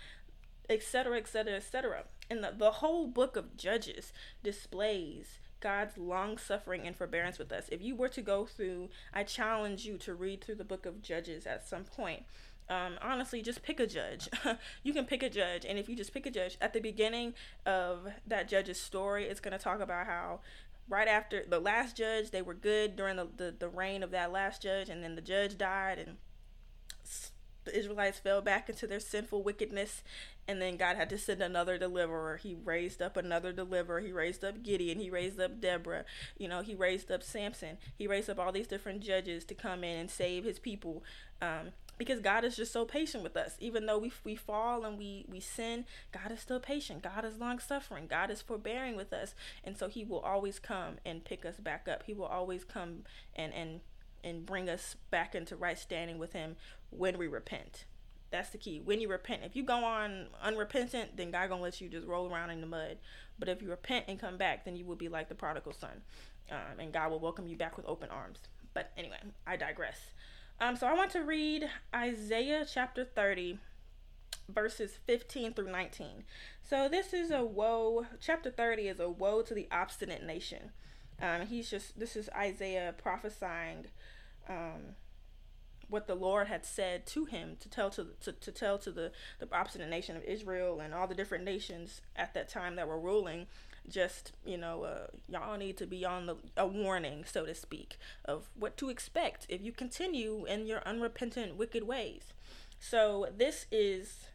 etc., 0.70 1.18
etc., 1.18 1.56
etc. 1.56 2.04
And 2.30 2.44
the, 2.44 2.54
the 2.58 2.72
whole 2.72 3.08
book 3.08 3.36
of 3.36 3.58
Judges 3.58 4.14
displays 4.44 5.40
God's 5.60 5.98
long 5.98 6.38
suffering 6.38 6.86
and 6.86 6.96
forbearance 6.96 7.40
with 7.40 7.52
us. 7.52 7.70
If 7.72 7.82
you 7.82 7.96
were 7.96 8.10
to 8.10 8.22
go 8.22 8.46
through, 8.46 8.90
I 9.14 9.24
challenge 9.24 9.86
you 9.86 9.98
to 10.00 10.14
read 10.14 10.44
through 10.44 10.56
the 10.56 10.64
book 10.64 10.86
of 10.86 11.02
Judges 11.02 11.48
at 11.48 11.68
some 11.68 11.86
point 11.86 12.24
um, 12.70 12.98
honestly, 13.02 13.42
just 13.42 13.62
pick 13.62 13.80
a 13.80 13.88
judge. 13.88 14.28
you 14.84 14.94
can 14.94 15.06
pick 15.06 15.22
a 15.22 15.30
judge, 15.30 15.66
and 15.66 15.78
if 15.78 15.88
you 15.88 15.96
just 15.96 16.14
pick 16.14 16.26
a 16.26 16.32
judge 16.32 16.58
at 16.62 16.74
the 16.74 16.80
beginning 16.80 17.34
of 17.66 18.08
that 18.26 18.48
judge's 18.48 18.80
story, 18.80 19.26
it's 19.26 19.40
going 19.40 19.52
to 19.52 19.64
talk 19.64 19.82
about 19.82 20.08
how 20.08 20.40
right 20.88 21.08
after 21.08 21.44
the 21.48 21.60
last 21.60 21.96
judge, 21.96 22.32
they 22.32 22.42
were 22.42 22.54
good 22.54 22.96
during 22.96 23.18
the, 23.18 23.28
the, 23.38 23.56
the 23.58 23.70
reign 23.70 24.04
of 24.04 24.12
that 24.12 24.32
last 24.32 24.62
judge, 24.62 24.90
and 24.90 25.04
then 25.04 25.16
the 25.16 25.22
judge 25.22 25.58
died, 25.58 26.00
and 26.00 26.18
the 27.66 27.78
Israelites 27.78 28.20
fell 28.20 28.42
back 28.42 28.70
into 28.70 28.88
their 28.88 29.00
sinful 29.00 29.44
wickedness, 29.44 30.04
and 30.48 30.62
then 30.62 30.78
God 30.78 30.96
had 30.96 31.10
to 31.10 31.18
send 31.18 31.42
another 31.42 31.78
deliverer. 31.78 32.38
He 32.38 32.56
raised 32.64 33.02
up 33.02 33.18
another 33.18 33.52
deliverer. 33.52 34.00
He 34.00 34.12
raised 34.12 34.44
up 34.44 34.62
Gideon. 34.62 35.00
He 35.00 35.10
raised 35.10 35.40
up 35.40 35.60
Deborah. 35.60 36.06
You 36.38 36.48
know, 36.48 36.62
he 36.62 36.76
raised 36.76 37.10
up 37.12 37.24
Samson. 37.24 37.78
He 37.98 38.08
raised 38.08 38.30
up 38.30 38.40
all 38.40 38.52
these 38.52 38.68
different 38.68 39.02
judges 39.02 39.44
to 39.46 39.56
come 39.56 39.84
in 39.84 39.98
and 39.98 40.12
save 40.12 40.44
his 40.44 40.60
people. 40.60 41.04
Um, 41.42 41.72
because 41.98 42.20
God 42.20 42.44
is 42.44 42.56
just 42.56 42.74
so 42.74 42.86
patient 42.86 43.24
with 43.24 43.38
us. 43.38 43.56
Even 43.60 43.86
though 43.86 43.98
we 43.98 44.12
we 44.24 44.36
fall 44.36 44.86
and 44.86 44.98
we 44.98 45.26
we 45.30 45.40
sin, 45.40 45.86
God 46.12 46.32
is 46.32 46.40
still 46.40 46.60
patient. 46.60 47.02
God 47.02 47.26
is 47.26 47.38
long 47.38 47.60
suffering. 47.60 48.08
God 48.08 48.30
is 48.32 48.42
forbearing 48.42 48.96
with 48.96 49.14
us, 49.14 49.34
and 49.64 49.78
so 49.78 49.88
He 49.88 50.04
will 50.04 50.20
always 50.20 50.60
come 50.60 50.96
and 51.06 51.24
pick 51.24 51.46
us 51.46 51.58
back 51.58 51.88
up. 51.88 52.04
He 52.04 52.14
will 52.14 52.26
always 52.26 52.64
come 52.64 53.04
and 53.36 53.54
and 53.54 53.82
and 54.24 54.46
bring 54.46 54.70
us 54.70 54.96
back 55.12 55.36
into 55.36 55.56
right 55.56 55.78
standing 55.78 56.18
with 56.18 56.34
Him 56.34 56.56
when 56.90 57.18
we 57.18 57.28
repent. 57.28 57.86
That's 58.32 58.50
the 58.50 58.58
key. 58.58 58.82
When 58.84 59.00
you 59.00 59.08
repent, 59.08 59.44
if 59.46 59.56
you 59.56 59.64
go 59.64 59.84
on 59.86 60.28
unrepentant, 60.42 61.16
then 61.16 61.32
God 61.32 61.50
gonna 61.50 61.62
let 61.62 61.80
you 61.80 61.88
just 61.88 62.08
roll 62.08 62.32
around 62.32 62.50
in 62.50 62.60
the 62.60 62.68
mud. 62.68 62.98
But 63.40 63.50
if 63.50 63.62
you 63.62 63.70
repent 63.70 64.06
and 64.08 64.20
come 64.20 64.38
back, 64.38 64.66
then 64.66 64.76
you 64.76 64.86
will 64.86 64.96
be 64.96 65.10
like 65.10 65.30
the 65.30 65.36
prodigal 65.36 65.74
son, 65.74 66.02
um, 66.52 66.80
and 66.80 66.92
God 66.92 67.12
will 67.12 67.20
welcome 67.20 67.48
you 67.48 67.56
back 67.56 67.78
with 67.78 67.86
open 67.86 68.10
arms. 68.10 68.40
But 68.74 68.92
anyway, 68.98 69.20
I 69.48 69.56
digress. 69.56 69.98
Um, 70.60 70.78
so 70.78 70.88
I 70.88 70.94
want 70.94 71.12
to 71.12 71.22
read 71.22 71.70
Isaiah 71.94 72.66
chapter 72.72 73.04
30, 73.04 73.60
verses 74.48 74.98
15 75.06 75.54
through 75.54 75.70
19. 75.70 76.24
So 76.64 76.88
this 76.88 77.14
is 77.14 77.30
a 77.30 77.44
woe, 77.44 78.06
chapter 78.22 78.50
30 78.50 78.88
is 78.88 79.00
a 79.00 79.10
woe 79.10 79.42
to 79.42 79.54
the 79.54 79.68
obstinate 79.70 80.24
nation. 80.24 80.72
Um, 81.22 81.48
he's 81.48 81.70
just, 81.70 82.00
this 82.00 82.16
is 82.16 82.30
Isaiah 82.36 82.96
prophesying 82.98 83.88
um, 84.48 84.96
what 85.90 86.08
the 86.08 86.16
Lord 86.16 86.48
had 86.48 86.66
said 86.66 87.06
to 87.08 87.26
him 87.26 87.58
to 87.60 87.70
tell 87.70 87.90
to, 87.92 88.08
to, 88.22 88.32
to 88.32 88.52
tell 88.52 88.78
to 88.80 88.92
the, 88.92 89.12
the 89.40 89.48
obstinate 89.52 89.90
nation 89.90 90.16
of 90.16 90.24
Israel 90.24 90.80
and 90.80 90.94
all 90.94 91.08
the 91.08 91.16
different 91.16 91.44
nations 91.44 92.02
at 92.16 92.34
that 92.34 92.48
time 92.48 92.78
that 92.78 92.88
were 92.88 93.00
ruling 93.00 93.48
just 93.90 94.34
you 94.46 94.58
know 94.58 94.84
uh, 94.84 95.08
y'all 95.28 95.58
need 95.58 95.78
to 95.78 95.86
be 95.86 96.06
on 96.06 96.26
the 96.26 96.36
a 96.58 96.66
warning 96.66 97.24
so 97.26 97.46
to 97.46 97.54
speak 97.54 97.98
of 98.26 98.50
what 98.56 98.78
to 98.78 98.90
expect 98.90 99.46
if 99.50 99.62
you 99.62 99.72
continue 99.72 100.46
in 100.46 100.66
your 100.66 100.82
unrepentant 100.86 101.56
wicked 101.56 101.84
ways. 101.84 102.34
So 102.80 103.28
this 103.36 103.66
is 103.72 104.28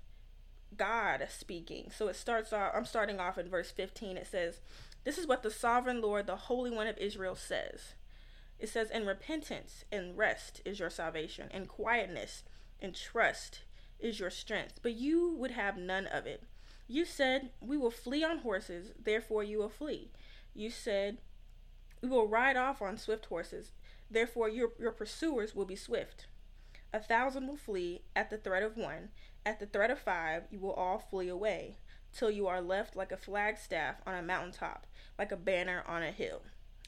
god 0.77 1.27
speaking. 1.29 1.91
So 1.95 2.09
it 2.09 2.17
starts 2.17 2.53
off 2.53 2.73
i'm 2.75 2.85
starting 2.85 3.19
off 3.21 3.39
in 3.39 3.49
verse 3.49 3.71
15 3.71 4.17
it 4.17 4.27
says 4.27 4.61
this 5.05 5.19
is 5.19 5.27
what 5.27 5.43
the 5.43 5.51
sovereign 5.51 6.01
lord 6.01 6.27
the 6.27 6.37
holy 6.37 6.71
one 6.71 6.87
of 6.87 6.99
israel 6.99 7.35
says. 7.35 7.95
It 8.59 8.69
says 8.69 8.91
in 8.91 9.07
repentance 9.07 9.85
and 9.91 10.19
rest 10.19 10.61
is 10.65 10.79
your 10.79 10.91
salvation 10.91 11.49
and 11.51 11.67
quietness 11.67 12.45
and 12.81 12.95
trust 12.95 13.61
is 13.99 14.21
your 14.21 14.31
strength 14.31 14.81
but 14.83 14.93
you 14.93 15.35
would 15.37 15.53
have 15.53 15.77
none 15.77 16.07
of 16.07 16.27
it 16.27 16.45
You 16.91 17.05
said, 17.05 17.51
We 17.61 17.77
will 17.77 17.93
flee 17.93 18.25
on 18.25 18.39
horses, 18.39 18.91
therefore 19.01 19.45
you 19.45 19.59
will 19.59 19.69
flee. 19.69 20.11
You 20.55 20.71
said, 20.71 21.19
We 22.03 22.09
will 22.09 22.27
ride 22.27 22.57
off 22.57 22.83
on 22.83 22.97
swift 22.97 23.27
horses, 23.27 23.71
therefore 24.11 24.49
your, 24.49 24.73
your 24.77 24.91
pursuers 24.91 25.55
will 25.55 25.67
be 25.67 25.77
swift. 25.77 26.27
A 26.93 26.99
thousand 26.99 27.47
will 27.47 27.57
flee 27.57 28.03
at 28.17 28.29
the 28.29 28.39
threat 28.39 28.65
of 28.65 28.77
one, 28.77 29.11
at 29.47 29.61
the 29.61 29.67
threat 29.67 29.93
of 29.93 30.01
five, 30.01 30.49
you 30.51 30.59
will 30.59 30.73
all 30.73 30.99
flee 30.99 31.29
away, 31.29 31.77
till 32.13 32.29
you 32.29 32.49
are 32.49 32.61
left 32.61 32.97
like 32.97 33.13
a 33.13 33.17
flagstaff 33.17 34.03
on 34.05 34.17
a 34.17 34.23
mountain 34.23 34.51
top, 34.51 34.89
like 35.17 35.31
a 35.31 35.37
banner 35.37 35.85
on 35.87 36.03
a 36.03 36.11
hill. 36.11 36.43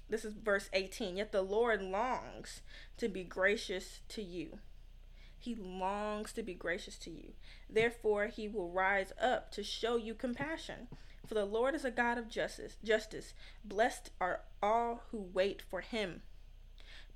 This 0.09 0.25
is 0.25 0.35
verse 0.35 0.69
18. 0.73 1.19
Yet 1.19 1.31
the 1.31 1.43
Lord 1.43 1.81
longs 1.81 2.61
to 2.97 3.09
be 3.09 3.23
gracious 3.23 4.01
to 4.09 4.21
you. 4.21 4.59
He 5.43 5.57
longs 5.57 6.33
to 6.35 6.43
be 6.45 6.55
gracious 6.55 6.97
to 6.99 7.11
you. 7.11 7.33
Therefore, 7.69 8.29
he 8.29 8.47
will 8.47 8.71
rise 8.71 9.13
up 9.21 9.51
to 9.53 9.65
show 9.65 9.97
you 9.97 10.15
compassion. 10.15 10.87
For 11.27 11.35
the 11.35 11.45
Lord 11.45 11.75
is 11.75 11.85
a 11.85 11.91
God 11.91 12.17
of 12.17 12.29
justice. 12.29 12.77
Justice. 12.85 13.35
Blessed 13.65 14.11
are 14.21 14.43
all 14.63 15.03
who 15.11 15.21
wait 15.35 15.61
for 15.61 15.81
him. 15.81 16.23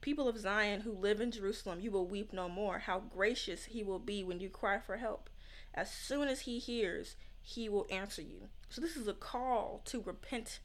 People 0.01 0.27
of 0.27 0.41
Zion 0.41 0.81
who 0.81 0.91
live 0.91 1.21
in 1.21 1.31
Jerusalem, 1.31 1.79
you 1.79 1.93
will 1.93 2.09
weep 2.09 2.33
no 2.33 2.49
more. 2.49 2.81
How 2.81 2.99
gracious 2.99 3.67
he 3.67 3.85
will 3.85 4.01
be 4.01 4.25
when 4.25 4.41
you 4.41 4.49
cry 4.49 4.81
for 4.81 4.97
help. 4.97 5.31
As 5.73 5.89
soon 5.93 6.27
as 6.27 6.41
he 6.41 6.59
hears, 6.59 7.15
he 7.41 7.69
will 7.69 7.87
answer 7.91 8.23
you. 8.23 8.49
So, 8.69 8.81
this 8.81 8.97
is 8.97 9.07
a 9.07 9.15
call 9.15 9.83
to 9.85 10.03
repent 10.03 10.59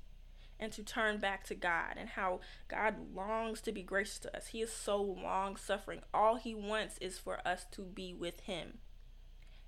and 0.61 0.71
to 0.71 0.83
turn 0.83 1.17
back 1.17 1.43
to 1.45 1.55
God 1.55 1.95
and 1.97 2.09
how 2.09 2.39
God 2.67 2.95
longs 3.15 3.59
to 3.61 3.71
be 3.71 3.81
gracious 3.81 4.19
to 4.19 4.37
us. 4.37 4.47
He 4.47 4.61
is 4.61 4.71
so 4.71 5.01
long 5.01 5.57
suffering. 5.57 6.01
All 6.13 6.35
he 6.35 6.53
wants 6.53 6.99
is 6.99 7.17
for 7.17 7.39
us 7.45 7.65
to 7.71 7.81
be 7.81 8.13
with 8.13 8.41
him. 8.41 8.77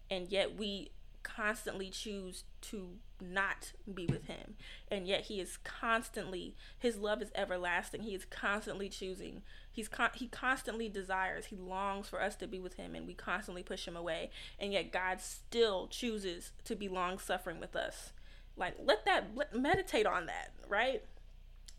And 0.10 0.32
yet 0.32 0.56
we 0.56 0.92
constantly 1.24 1.90
choose 1.90 2.44
to 2.62 2.98
not 3.20 3.72
be 3.92 4.06
with 4.06 4.26
him. 4.26 4.56
And 4.92 5.08
yet 5.08 5.22
he 5.22 5.40
is 5.40 5.58
constantly 5.58 6.56
his 6.78 6.98
love 6.98 7.22
is 7.22 7.32
everlasting. 7.34 8.04
He 8.04 8.14
is 8.14 8.26
constantly 8.26 8.90
choosing. 8.90 9.42
He's 9.72 9.88
con- 9.88 10.12
he 10.14 10.28
constantly 10.28 10.90
desires. 10.90 11.46
He 11.46 11.56
longs 11.56 12.08
for 12.08 12.22
us 12.22 12.36
to 12.36 12.48
be 12.48 12.60
with 12.60 12.76
him 12.76 12.94
and 12.94 13.08
we 13.08 13.16
constantly 13.16 13.64
push 13.64 13.88
him 13.88 13.96
away. 13.96 14.30
And 14.60 14.72
yet 14.72 14.92
God 14.92 15.22
still 15.22 15.88
chooses 15.88 16.52
to 16.66 16.76
be 16.76 16.88
long 16.88 17.18
suffering 17.18 17.60
with 17.60 17.76
us. 17.76 18.12
Like 18.55 18.75
let 18.83 19.05
that 19.05 19.31
let, 19.36 19.55
meditate 19.55 20.05
on 20.05 20.27
that, 20.27 20.51
right? 20.67 21.03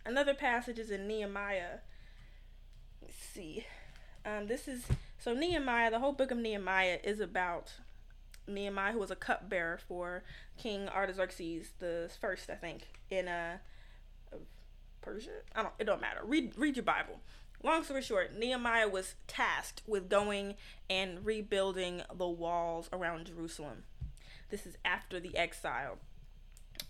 Another 0.04 0.34
passage 0.34 0.78
is 0.78 0.90
in 0.90 1.06
Nehemiah. 1.06 1.78
Let's 3.00 3.16
see. 3.16 3.66
Um, 4.26 4.46
this 4.46 4.68
is 4.68 4.84
so 5.18 5.34
Nehemiah. 5.34 5.90
The 5.90 5.98
whole 5.98 6.12
book 6.12 6.30
of 6.30 6.38
Nehemiah 6.38 6.98
is 7.02 7.20
about 7.20 7.72
Nehemiah, 8.46 8.92
who 8.92 8.98
was 8.98 9.10
a 9.10 9.16
cupbearer 9.16 9.78
for 9.78 10.24
King 10.58 10.88
Artaxerxes 10.88 11.72
the 11.78 12.10
first, 12.20 12.50
I 12.50 12.54
think, 12.54 12.88
in 13.10 13.28
uh, 13.28 13.58
Persia. 15.00 15.30
I 15.54 15.62
don't. 15.62 15.74
It 15.78 15.84
don't 15.84 16.00
matter. 16.00 16.20
Read 16.24 16.54
read 16.56 16.76
your 16.76 16.84
Bible. 16.84 17.20
Long 17.62 17.82
story 17.82 18.02
short, 18.02 18.36
Nehemiah 18.36 18.88
was 18.88 19.14
tasked 19.26 19.80
with 19.86 20.10
going 20.10 20.56
and 20.90 21.24
rebuilding 21.24 22.02
the 22.14 22.28
walls 22.28 22.90
around 22.92 23.24
Jerusalem. 23.24 23.84
This 24.50 24.66
is 24.66 24.76
after 24.84 25.18
the 25.18 25.34
exile. 25.34 25.96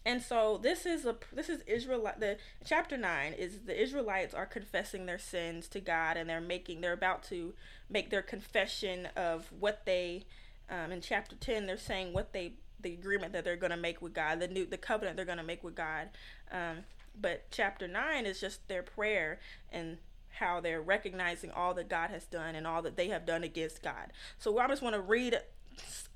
And 0.07 0.21
so 0.21 0.59
this 0.63 0.85
is 0.85 1.07
a 1.07 1.17
this 1.33 1.49
is 1.49 1.63
Israel 1.67 2.11
the 2.19 2.37
chapter 2.65 2.97
9 2.97 3.33
is 3.33 3.61
the 3.61 3.81
Israelites 3.81 4.35
are 4.35 4.45
confessing 4.45 5.07
their 5.07 5.19
sins 5.19 5.67
to 5.69 5.81
God 5.81 6.17
and 6.19 6.29
they're 6.29 6.43
making 6.43 6.83
they're 6.83 6.93
about 6.93 7.23
to 7.25 7.55
make 7.89 8.11
their 8.11 8.23
confession 8.23 9.09
of 9.17 9.51
what 9.59 9.87
they 9.87 10.25
um, 10.69 10.93
in 10.93 11.01
chapter 11.01 11.37
10 11.37 11.67
they're 11.67 11.79
saying 11.79 12.13
what 12.13 12.35
they 12.35 12.53
the 12.81 12.93
agreement 12.93 13.33
that 13.33 13.45
they're 13.45 13.57
going 13.57 13.71
to 13.71 13.79
make 13.79 14.03
with 14.03 14.13
God 14.13 14.41
the 14.41 14.49
new 14.49 14.67
the 14.67 14.77
covenant 14.77 15.17
they're 15.17 15.25
going 15.25 15.39
to 15.39 15.45
make 15.45 15.65
with 15.65 15.75
God. 15.75 16.11
Um, 16.53 16.85
but 17.19 17.47
chapter 17.51 17.89
9 17.89 18.27
is 18.27 18.41
just 18.41 18.67
their 18.69 18.83
prayer 18.83 19.39
and 19.73 19.99
how 20.29 20.61
they're 20.61 20.83
recognizing 20.83 21.51
all 21.51 21.75
that 21.75 21.89
God 21.89 22.11
has 22.11 22.25
done 22.25 22.55
and 22.55 22.67
all 22.67 22.83
that 22.83 22.97
they 22.97 23.09
have 23.09 23.25
done 23.25 23.45
against 23.45 23.83
God. 23.83 24.13
So 24.39 24.59
I 24.59 24.69
just 24.69 24.83
want 24.83 24.95
to 24.95 25.01
read 25.01 25.39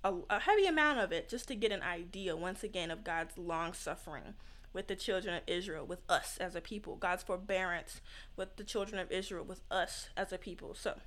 a, 0.04 0.14
a 0.30 0.40
heavy 0.40 0.66
amount 0.66 0.98
of 0.98 1.12
it 1.12 1.28
just 1.28 1.48
to 1.48 1.54
get 1.54 1.72
an 1.72 1.82
idea 1.82 2.36
once 2.36 2.62
again 2.62 2.90
of 2.90 3.04
God's 3.04 3.36
long 3.38 3.72
suffering 3.72 4.34
with 4.72 4.86
the 4.86 4.96
children 4.96 5.34
of 5.34 5.42
Israel, 5.46 5.86
with 5.86 6.00
us 6.08 6.36
as 6.38 6.54
a 6.54 6.60
people, 6.60 6.96
God's 6.96 7.22
forbearance 7.22 8.00
with 8.36 8.56
the 8.56 8.64
children 8.64 9.00
of 9.00 9.10
Israel, 9.10 9.44
with 9.44 9.62
us 9.70 10.08
as 10.16 10.32
a 10.32 10.38
people. 10.38 10.74
So, 10.74 10.98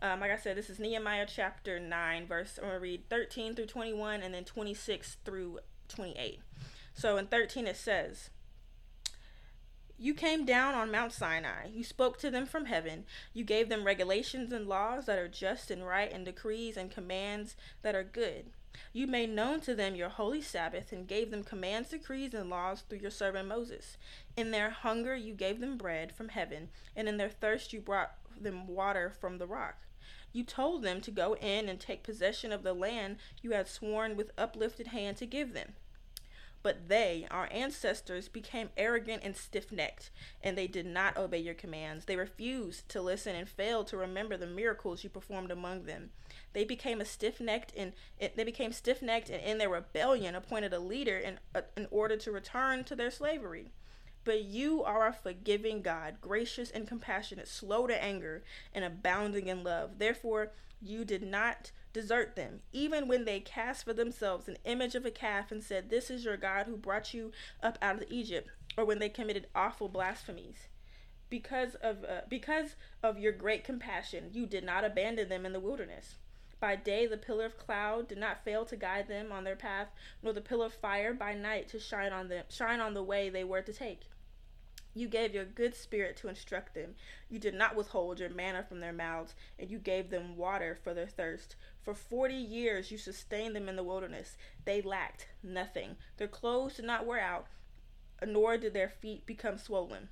um, 0.00 0.20
like 0.20 0.30
I 0.30 0.36
said, 0.36 0.56
this 0.56 0.70
is 0.70 0.78
Nehemiah 0.78 1.26
chapter 1.28 1.78
9, 1.78 2.26
verse, 2.26 2.58
I'm 2.58 2.64
going 2.64 2.74
to 2.74 2.80
read 2.80 3.08
13 3.10 3.54
through 3.54 3.66
21 3.66 4.22
and 4.22 4.34
then 4.34 4.44
26 4.44 5.18
through 5.24 5.60
28. 5.88 6.40
So 6.94 7.16
in 7.16 7.26
13 7.26 7.66
it 7.66 7.76
says, 7.76 8.30
you 9.98 10.14
came 10.14 10.44
down 10.44 10.74
on 10.74 10.92
Mount 10.92 11.12
Sinai. 11.12 11.66
You 11.74 11.82
spoke 11.82 12.18
to 12.18 12.30
them 12.30 12.46
from 12.46 12.66
heaven. 12.66 13.04
You 13.34 13.42
gave 13.42 13.68
them 13.68 13.84
regulations 13.84 14.52
and 14.52 14.68
laws 14.68 15.06
that 15.06 15.18
are 15.18 15.28
just 15.28 15.70
and 15.70 15.84
right, 15.84 16.12
and 16.12 16.24
decrees 16.24 16.76
and 16.76 16.90
commands 16.90 17.56
that 17.82 17.96
are 17.96 18.04
good. 18.04 18.46
You 18.92 19.08
made 19.08 19.30
known 19.30 19.60
to 19.62 19.74
them 19.74 19.96
your 19.96 20.08
holy 20.08 20.40
Sabbath, 20.40 20.92
and 20.92 21.08
gave 21.08 21.32
them 21.32 21.42
commands, 21.42 21.88
decrees, 21.88 22.32
and 22.32 22.48
laws 22.48 22.82
through 22.82 22.98
your 22.98 23.10
servant 23.10 23.48
Moses. 23.48 23.96
In 24.36 24.52
their 24.52 24.70
hunger 24.70 25.16
you 25.16 25.34
gave 25.34 25.58
them 25.58 25.76
bread 25.76 26.12
from 26.12 26.28
heaven, 26.28 26.68
and 26.94 27.08
in 27.08 27.16
their 27.16 27.28
thirst 27.28 27.72
you 27.72 27.80
brought 27.80 28.12
them 28.40 28.68
water 28.68 29.12
from 29.20 29.38
the 29.38 29.46
rock. 29.46 29.78
You 30.32 30.44
told 30.44 30.82
them 30.84 31.00
to 31.00 31.10
go 31.10 31.34
in 31.34 31.68
and 31.68 31.80
take 31.80 32.04
possession 32.04 32.52
of 32.52 32.62
the 32.62 32.74
land 32.74 33.16
you 33.42 33.50
had 33.50 33.66
sworn 33.66 34.16
with 34.16 34.30
uplifted 34.38 34.88
hand 34.88 35.16
to 35.16 35.26
give 35.26 35.54
them. 35.54 35.72
But 36.62 36.88
they, 36.88 37.26
our 37.30 37.48
ancestors, 37.52 38.28
became 38.28 38.70
arrogant 38.76 39.22
and 39.24 39.36
stiff 39.36 39.70
necked, 39.70 40.10
and 40.42 40.58
they 40.58 40.66
did 40.66 40.86
not 40.86 41.16
obey 41.16 41.38
your 41.38 41.54
commands. 41.54 42.04
They 42.04 42.16
refused 42.16 42.88
to 42.90 43.00
listen 43.00 43.36
and 43.36 43.48
failed 43.48 43.86
to 43.88 43.96
remember 43.96 44.36
the 44.36 44.46
miracles 44.46 45.04
you 45.04 45.10
performed 45.10 45.50
among 45.50 45.84
them. 45.84 46.10
They 46.52 46.64
became 46.64 47.00
a 47.00 47.04
stiff 47.04 47.40
necked 47.40 47.72
and 47.76 47.92
they 48.18 48.44
became 48.44 48.72
stiff 48.72 49.02
necked 49.02 49.30
and 49.30 49.42
in 49.42 49.58
their 49.58 49.68
rebellion 49.68 50.34
appointed 50.34 50.72
a 50.72 50.80
leader 50.80 51.16
in 51.16 51.38
uh, 51.54 51.62
in 51.76 51.86
order 51.90 52.16
to 52.16 52.32
return 52.32 52.84
to 52.84 52.96
their 52.96 53.10
slavery. 53.10 53.70
But 54.24 54.42
you 54.44 54.82
are 54.82 55.06
a 55.06 55.12
forgiving 55.12 55.82
God, 55.82 56.16
gracious 56.20 56.70
and 56.70 56.86
compassionate, 56.86 57.48
slow 57.48 57.86
to 57.86 58.02
anger, 58.02 58.42
and 58.74 58.84
abounding 58.84 59.46
in 59.46 59.62
love. 59.62 59.98
Therefore, 59.98 60.52
you 60.82 61.04
did 61.04 61.22
not 61.22 61.70
desert 61.92 62.36
them, 62.36 62.60
even 62.72 63.08
when 63.08 63.24
they 63.24 63.40
cast 63.40 63.84
for 63.84 63.92
themselves 63.92 64.48
an 64.48 64.58
image 64.64 64.94
of 64.94 65.04
a 65.04 65.10
calf 65.10 65.50
and 65.50 65.62
said, 65.62 65.90
This 65.90 66.10
is 66.10 66.24
your 66.24 66.36
God 66.36 66.66
who 66.66 66.76
brought 66.76 67.14
you 67.14 67.32
up 67.62 67.78
out 67.80 67.96
of 67.96 68.04
Egypt, 68.10 68.48
or 68.76 68.84
when 68.84 68.98
they 68.98 69.08
committed 69.08 69.46
awful 69.54 69.88
blasphemies. 69.88 70.68
Because 71.30 71.74
of 71.76 72.04
uh, 72.04 72.22
because 72.28 72.76
of 73.02 73.18
your 73.18 73.32
great 73.32 73.64
compassion, 73.64 74.30
you 74.32 74.46
did 74.46 74.64
not 74.64 74.84
abandon 74.84 75.28
them 75.28 75.44
in 75.44 75.52
the 75.52 75.60
wilderness. 75.60 76.16
By 76.60 76.74
day 76.74 77.06
the 77.06 77.16
pillar 77.16 77.44
of 77.44 77.58
cloud 77.58 78.08
did 78.08 78.18
not 78.18 78.44
fail 78.44 78.64
to 78.64 78.76
guide 78.76 79.08
them 79.08 79.30
on 79.30 79.44
their 79.44 79.56
path, 79.56 79.88
nor 80.22 80.32
the 80.32 80.40
pillar 80.40 80.66
of 80.66 80.74
fire 80.74 81.14
by 81.14 81.34
night 81.34 81.68
to 81.68 81.78
shine 81.78 82.12
on 82.12 82.28
them 82.28 82.44
shine 82.48 82.80
on 82.80 82.94
the 82.94 83.02
way 83.02 83.28
they 83.28 83.44
were 83.44 83.62
to 83.62 83.72
take. 83.72 84.08
You 84.94 85.08
gave 85.08 85.34
your 85.34 85.44
good 85.44 85.76
spirit 85.76 86.16
to 86.18 86.28
instruct 86.28 86.74
them. 86.74 86.94
You 87.28 87.38
did 87.38 87.54
not 87.54 87.76
withhold 87.76 88.20
your 88.20 88.30
manna 88.30 88.62
from 88.62 88.80
their 88.80 88.92
mouths, 88.92 89.34
and 89.58 89.70
you 89.70 89.78
gave 89.78 90.10
them 90.10 90.36
water 90.36 90.78
for 90.82 90.94
their 90.94 91.06
thirst. 91.06 91.56
For 91.82 91.94
forty 91.94 92.34
years 92.34 92.90
you 92.90 92.98
sustained 92.98 93.54
them 93.54 93.68
in 93.68 93.76
the 93.76 93.84
wilderness. 93.84 94.36
They 94.64 94.82
lacked 94.82 95.28
nothing. 95.42 95.96
Their 96.16 96.28
clothes 96.28 96.76
did 96.76 96.84
not 96.84 97.06
wear 97.06 97.20
out, 97.20 97.46
nor 98.26 98.56
did 98.56 98.74
their 98.74 98.88
feet 98.88 99.24
become 99.26 99.58
swollen. 99.58 100.08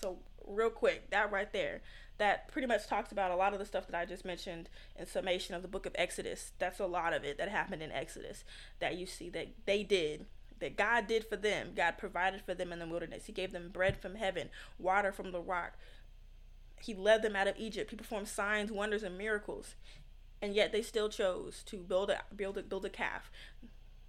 So, 0.00 0.18
real 0.46 0.70
quick, 0.70 1.10
that 1.10 1.32
right 1.32 1.52
there, 1.52 1.82
that 2.18 2.48
pretty 2.48 2.68
much 2.68 2.86
talks 2.86 3.12
about 3.12 3.30
a 3.30 3.36
lot 3.36 3.52
of 3.52 3.58
the 3.58 3.66
stuff 3.66 3.86
that 3.86 3.98
I 3.98 4.04
just 4.04 4.24
mentioned 4.24 4.68
in 4.96 5.06
summation 5.06 5.54
of 5.54 5.62
the 5.62 5.68
book 5.68 5.86
of 5.86 5.96
Exodus. 5.96 6.52
That's 6.58 6.78
a 6.78 6.86
lot 6.86 7.12
of 7.12 7.24
it 7.24 7.38
that 7.38 7.48
happened 7.48 7.82
in 7.82 7.90
Exodus 7.90 8.44
that 8.78 8.96
you 8.96 9.06
see 9.06 9.30
that 9.30 9.48
they 9.66 9.82
did 9.82 10.26
that 10.60 10.76
God 10.76 11.06
did 11.06 11.24
for 11.24 11.36
them. 11.36 11.72
God 11.74 11.98
provided 11.98 12.42
for 12.42 12.54
them 12.54 12.72
in 12.72 12.78
the 12.78 12.86
wilderness. 12.86 13.26
He 13.26 13.32
gave 13.32 13.52
them 13.52 13.70
bread 13.72 13.96
from 13.96 14.14
heaven, 14.14 14.50
water 14.78 15.12
from 15.12 15.32
the 15.32 15.40
rock. 15.40 15.76
He 16.80 16.94
led 16.94 17.22
them 17.22 17.36
out 17.36 17.48
of 17.48 17.58
Egypt. 17.58 17.90
He 17.90 17.96
performed 17.96 18.28
signs, 18.28 18.70
wonders, 18.70 19.02
and 19.02 19.18
miracles. 19.18 19.74
And 20.40 20.54
yet 20.54 20.72
they 20.72 20.82
still 20.82 21.08
chose 21.08 21.62
to 21.66 21.78
build 21.78 22.10
a 22.10 22.22
build 22.34 22.56
a 22.56 22.62
build 22.62 22.84
a 22.84 22.90
calf. 22.90 23.30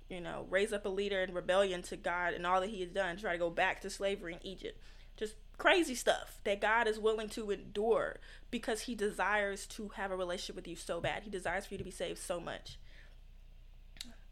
You 0.10 0.22
know, 0.22 0.46
raise 0.50 0.74
up 0.74 0.86
a 0.86 0.90
leader 0.90 1.22
in 1.22 1.34
rebellion 1.34 1.82
to 1.84 1.98
God 1.98 2.34
and 2.34 2.46
all 2.46 2.62
that 2.62 2.70
he 2.70 2.82
has 2.82 2.90
done, 2.90 3.18
try 3.18 3.34
to 3.34 3.38
go 3.38 3.50
back 3.50 3.82
to 3.82 3.90
slavery 3.90 4.34
in 4.34 4.46
Egypt. 4.46 4.82
Just 5.18 5.36
crazy 5.58 5.96
stuff 5.96 6.40
that 6.44 6.60
God 6.60 6.88
is 6.88 7.00
willing 7.00 7.30
to 7.30 7.52
endure 7.52 8.18
because 8.50 8.82
he 8.82 8.96
desires 8.96 9.66
to 9.68 9.90
have 9.96 10.12
a 10.12 10.16
relationship 10.16 10.56
with 10.56 10.68
you 10.68 10.76
so 10.76 11.00
bad. 11.00 11.24
He 11.24 11.30
desires 11.30 11.66
for 11.66 11.74
you 11.74 11.78
to 11.78 11.84
be 11.84 11.92
saved 11.92 12.20
so 12.20 12.40
much. 12.40 12.78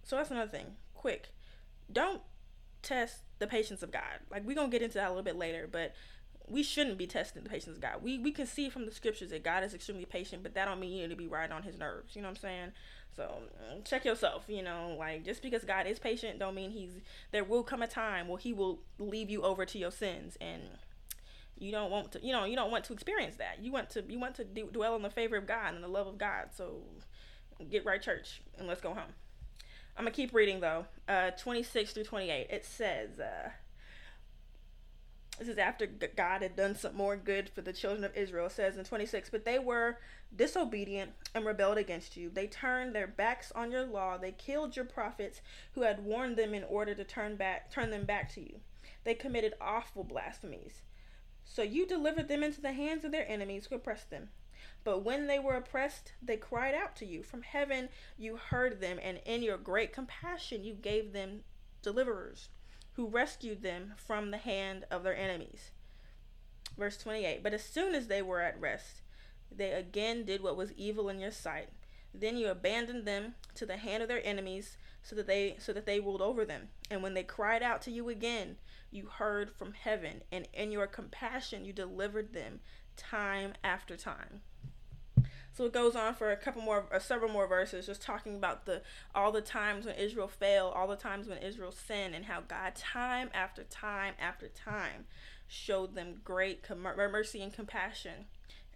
So 0.03 0.15
that's 0.15 0.31
another 0.31 0.51
thing. 0.51 0.75
Quick 0.93 1.29
don't 1.91 2.21
test 2.81 3.23
the 3.39 3.47
patience 3.47 3.83
of 3.83 3.91
God. 3.91 4.19
Like 4.31 4.45
we're 4.45 4.55
gonna 4.55 4.69
get 4.69 4.81
into 4.81 4.95
that 4.95 5.07
a 5.07 5.09
little 5.09 5.23
bit 5.23 5.35
later, 5.35 5.67
but 5.71 5.93
we 6.47 6.63
shouldn't 6.63 6.97
be 6.97 7.07
testing 7.07 7.43
the 7.43 7.49
patience 7.49 7.75
of 7.75 7.81
God. 7.81 8.01
We 8.01 8.17
we 8.17 8.31
can 8.31 8.45
see 8.45 8.69
from 8.69 8.85
the 8.85 8.91
scriptures 8.91 9.29
that 9.29 9.43
God 9.43 9.63
is 9.63 9.73
extremely 9.73 10.05
patient, 10.05 10.43
but 10.43 10.53
that 10.55 10.65
don't 10.65 10.79
mean 10.79 10.91
you 10.91 11.03
need 11.03 11.09
to 11.09 11.15
be 11.15 11.27
right 11.27 11.51
on 11.51 11.63
his 11.63 11.77
nerves. 11.77 12.15
You 12.15 12.21
know 12.21 12.27
what 12.27 12.37
I'm 12.37 12.41
saying? 12.41 12.71
So 13.15 13.43
mm, 13.71 13.85
check 13.85 14.05
yourself. 14.05 14.45
You 14.47 14.63
know, 14.63 14.95
like 14.97 15.23
just 15.23 15.41
because 15.41 15.63
God 15.63 15.87
is 15.87 15.99
patient, 15.99 16.39
don't 16.39 16.55
mean 16.55 16.71
he's. 16.71 16.99
There 17.31 17.43
will 17.43 17.63
come 17.63 17.81
a 17.81 17.87
time 17.87 18.27
where 18.27 18.39
he 18.39 18.53
will 18.53 18.79
leave 18.97 19.29
you 19.29 19.43
over 19.43 19.65
to 19.65 19.77
your 19.77 19.91
sins, 19.91 20.37
and 20.41 20.61
you 21.57 21.71
don't 21.71 21.91
want 21.91 22.13
to. 22.13 22.25
You 22.25 22.33
know, 22.33 22.45
you 22.45 22.55
don't 22.55 22.71
want 22.71 22.85
to 22.85 22.93
experience 22.93 23.35
that. 23.37 23.59
You 23.61 23.71
want 23.71 23.89
to. 23.91 24.03
You 24.07 24.19
want 24.19 24.35
to 24.35 24.43
dwell 24.43 24.95
in 24.95 25.01
the 25.01 25.09
favor 25.09 25.37
of 25.37 25.45
God 25.45 25.73
and 25.75 25.83
the 25.83 25.87
love 25.87 26.07
of 26.07 26.17
God. 26.17 26.49
So 26.55 26.81
get 27.69 27.85
right, 27.85 28.01
church, 28.01 28.41
and 28.57 28.67
let's 28.67 28.81
go 28.81 28.93
home. 28.93 29.13
I'm 29.99 30.05
gonna 30.05 30.15
keep 30.15 30.33
reading 30.33 30.61
though. 30.61 30.85
Uh, 31.09 31.31
26 31.31 31.91
through 31.91 32.05
28. 32.05 32.47
It 32.49 32.63
says. 32.63 33.19
Uh, 33.19 33.49
this 35.37 35.49
is 35.49 35.57
after 35.57 35.87
God 35.87 36.41
had 36.41 36.55
done 36.55 36.75
some 36.75 36.95
more 36.95 37.17
good 37.17 37.49
for 37.49 37.61
the 37.61 37.73
children 37.73 38.05
of 38.05 38.15
Israel. 38.15 38.45
It 38.45 38.53
says 38.53 38.77
in 38.77 38.83
26, 38.85 39.29
but 39.29 39.43
they 39.43 39.59
were 39.59 39.97
disobedient 40.33 41.11
and 41.35 41.45
rebelled 41.45 41.77
against 41.77 42.15
you. 42.15 42.29
They 42.29 42.47
turned 42.47 42.95
their 42.95 43.07
backs 43.07 43.51
on 43.53 43.71
your 43.71 43.85
law. 43.85 44.17
They 44.17 44.31
killed 44.31 44.75
your 44.75 44.85
prophets 44.85 45.41
who 45.73 45.81
had 45.81 46.03
warned 46.05 46.37
them 46.37 46.53
in 46.53 46.63
order 46.63 46.95
to 46.95 47.03
turn 47.03 47.35
back 47.35 47.69
turn 47.69 47.89
them 47.89 48.05
back 48.05 48.33
to 48.35 48.41
you. 48.41 48.61
They 49.03 49.15
committed 49.15 49.53
awful 49.59 50.05
blasphemies. 50.05 50.81
So 51.43 51.61
you 51.61 51.85
delivered 51.85 52.29
them 52.29 52.43
into 52.43 52.61
the 52.61 52.71
hands 52.71 53.03
of 53.03 53.11
their 53.11 53.29
enemies 53.29 53.65
who 53.65 53.75
oppressed 53.75 54.09
them. 54.09 54.29
But 54.83 55.03
when 55.03 55.27
they 55.27 55.39
were 55.39 55.55
oppressed, 55.55 56.13
they 56.21 56.37
cried 56.37 56.73
out 56.73 56.95
to 56.97 57.05
you. 57.05 57.21
From 57.23 57.41
heaven 57.41 57.89
you 58.17 58.37
heard 58.37 58.79
them, 58.79 58.99
and 59.01 59.19
in 59.25 59.43
your 59.43 59.57
great 59.57 59.93
compassion 59.93 60.63
you 60.63 60.73
gave 60.73 61.11
them 61.11 61.43
deliverers 61.81 62.49
who 62.93 63.07
rescued 63.07 63.61
them 63.61 63.93
from 63.97 64.31
the 64.31 64.37
hand 64.37 64.85
of 64.91 65.03
their 65.03 65.15
enemies. 65.15 65.71
Verse 66.77 66.97
28 66.97 67.43
But 67.43 67.53
as 67.53 67.63
soon 67.63 67.93
as 67.93 68.07
they 68.07 68.21
were 68.21 68.41
at 68.41 68.59
rest, 68.59 69.01
they 69.51 69.71
again 69.71 70.25
did 70.25 70.41
what 70.41 70.57
was 70.57 70.71
evil 70.73 71.09
in 71.09 71.19
your 71.19 71.31
sight. 71.31 71.69
Then 72.13 72.37
you 72.37 72.49
abandoned 72.49 73.05
them 73.05 73.35
to 73.55 73.65
the 73.65 73.77
hand 73.77 74.01
of 74.01 74.09
their 74.09 74.25
enemies 74.25 74.77
so 75.03 75.15
that 75.15 75.27
they 75.27 75.55
so 75.59 75.73
that 75.73 75.85
they 75.85 75.99
ruled 75.99 76.21
over 76.21 76.45
them. 76.45 76.69
And 76.89 77.03
when 77.03 77.13
they 77.13 77.23
cried 77.23 77.61
out 77.61 77.81
to 77.83 77.91
you 77.91 78.09
again, 78.09 78.57
you 78.91 79.05
heard 79.05 79.51
from 79.51 79.73
heaven, 79.73 80.23
and 80.31 80.47
in 80.53 80.71
your 80.71 80.87
compassion 80.87 81.65
you 81.65 81.73
delivered 81.73 82.33
them 82.33 82.61
time 82.95 83.53
after 83.63 83.95
time. 83.95 84.41
So 85.59 85.65
it 85.65 85.73
goes 85.73 85.93
on 85.93 86.15
for 86.15 86.31
a 86.31 86.37
couple 86.37 86.61
more, 86.61 86.85
or 86.89 87.01
several 87.01 87.29
more 87.29 87.45
verses, 87.45 87.85
just 87.85 88.01
talking 88.01 88.37
about 88.37 88.65
the 88.65 88.81
all 89.13 89.33
the 89.33 89.41
times 89.41 89.85
when 89.85 89.95
Israel 89.95 90.29
failed, 90.29 90.71
all 90.73 90.87
the 90.87 90.95
times 90.95 91.27
when 91.27 91.37
Israel 91.39 91.73
sinned, 91.73 92.15
and 92.15 92.23
how 92.23 92.39
God, 92.39 92.75
time 92.75 93.29
after 93.33 93.65
time 93.65 94.13
after 94.21 94.47
time, 94.47 95.03
showed 95.49 95.95
them 95.95 96.21
great 96.23 96.63
mercy 96.73 97.41
and 97.41 97.51
compassion, 97.51 98.27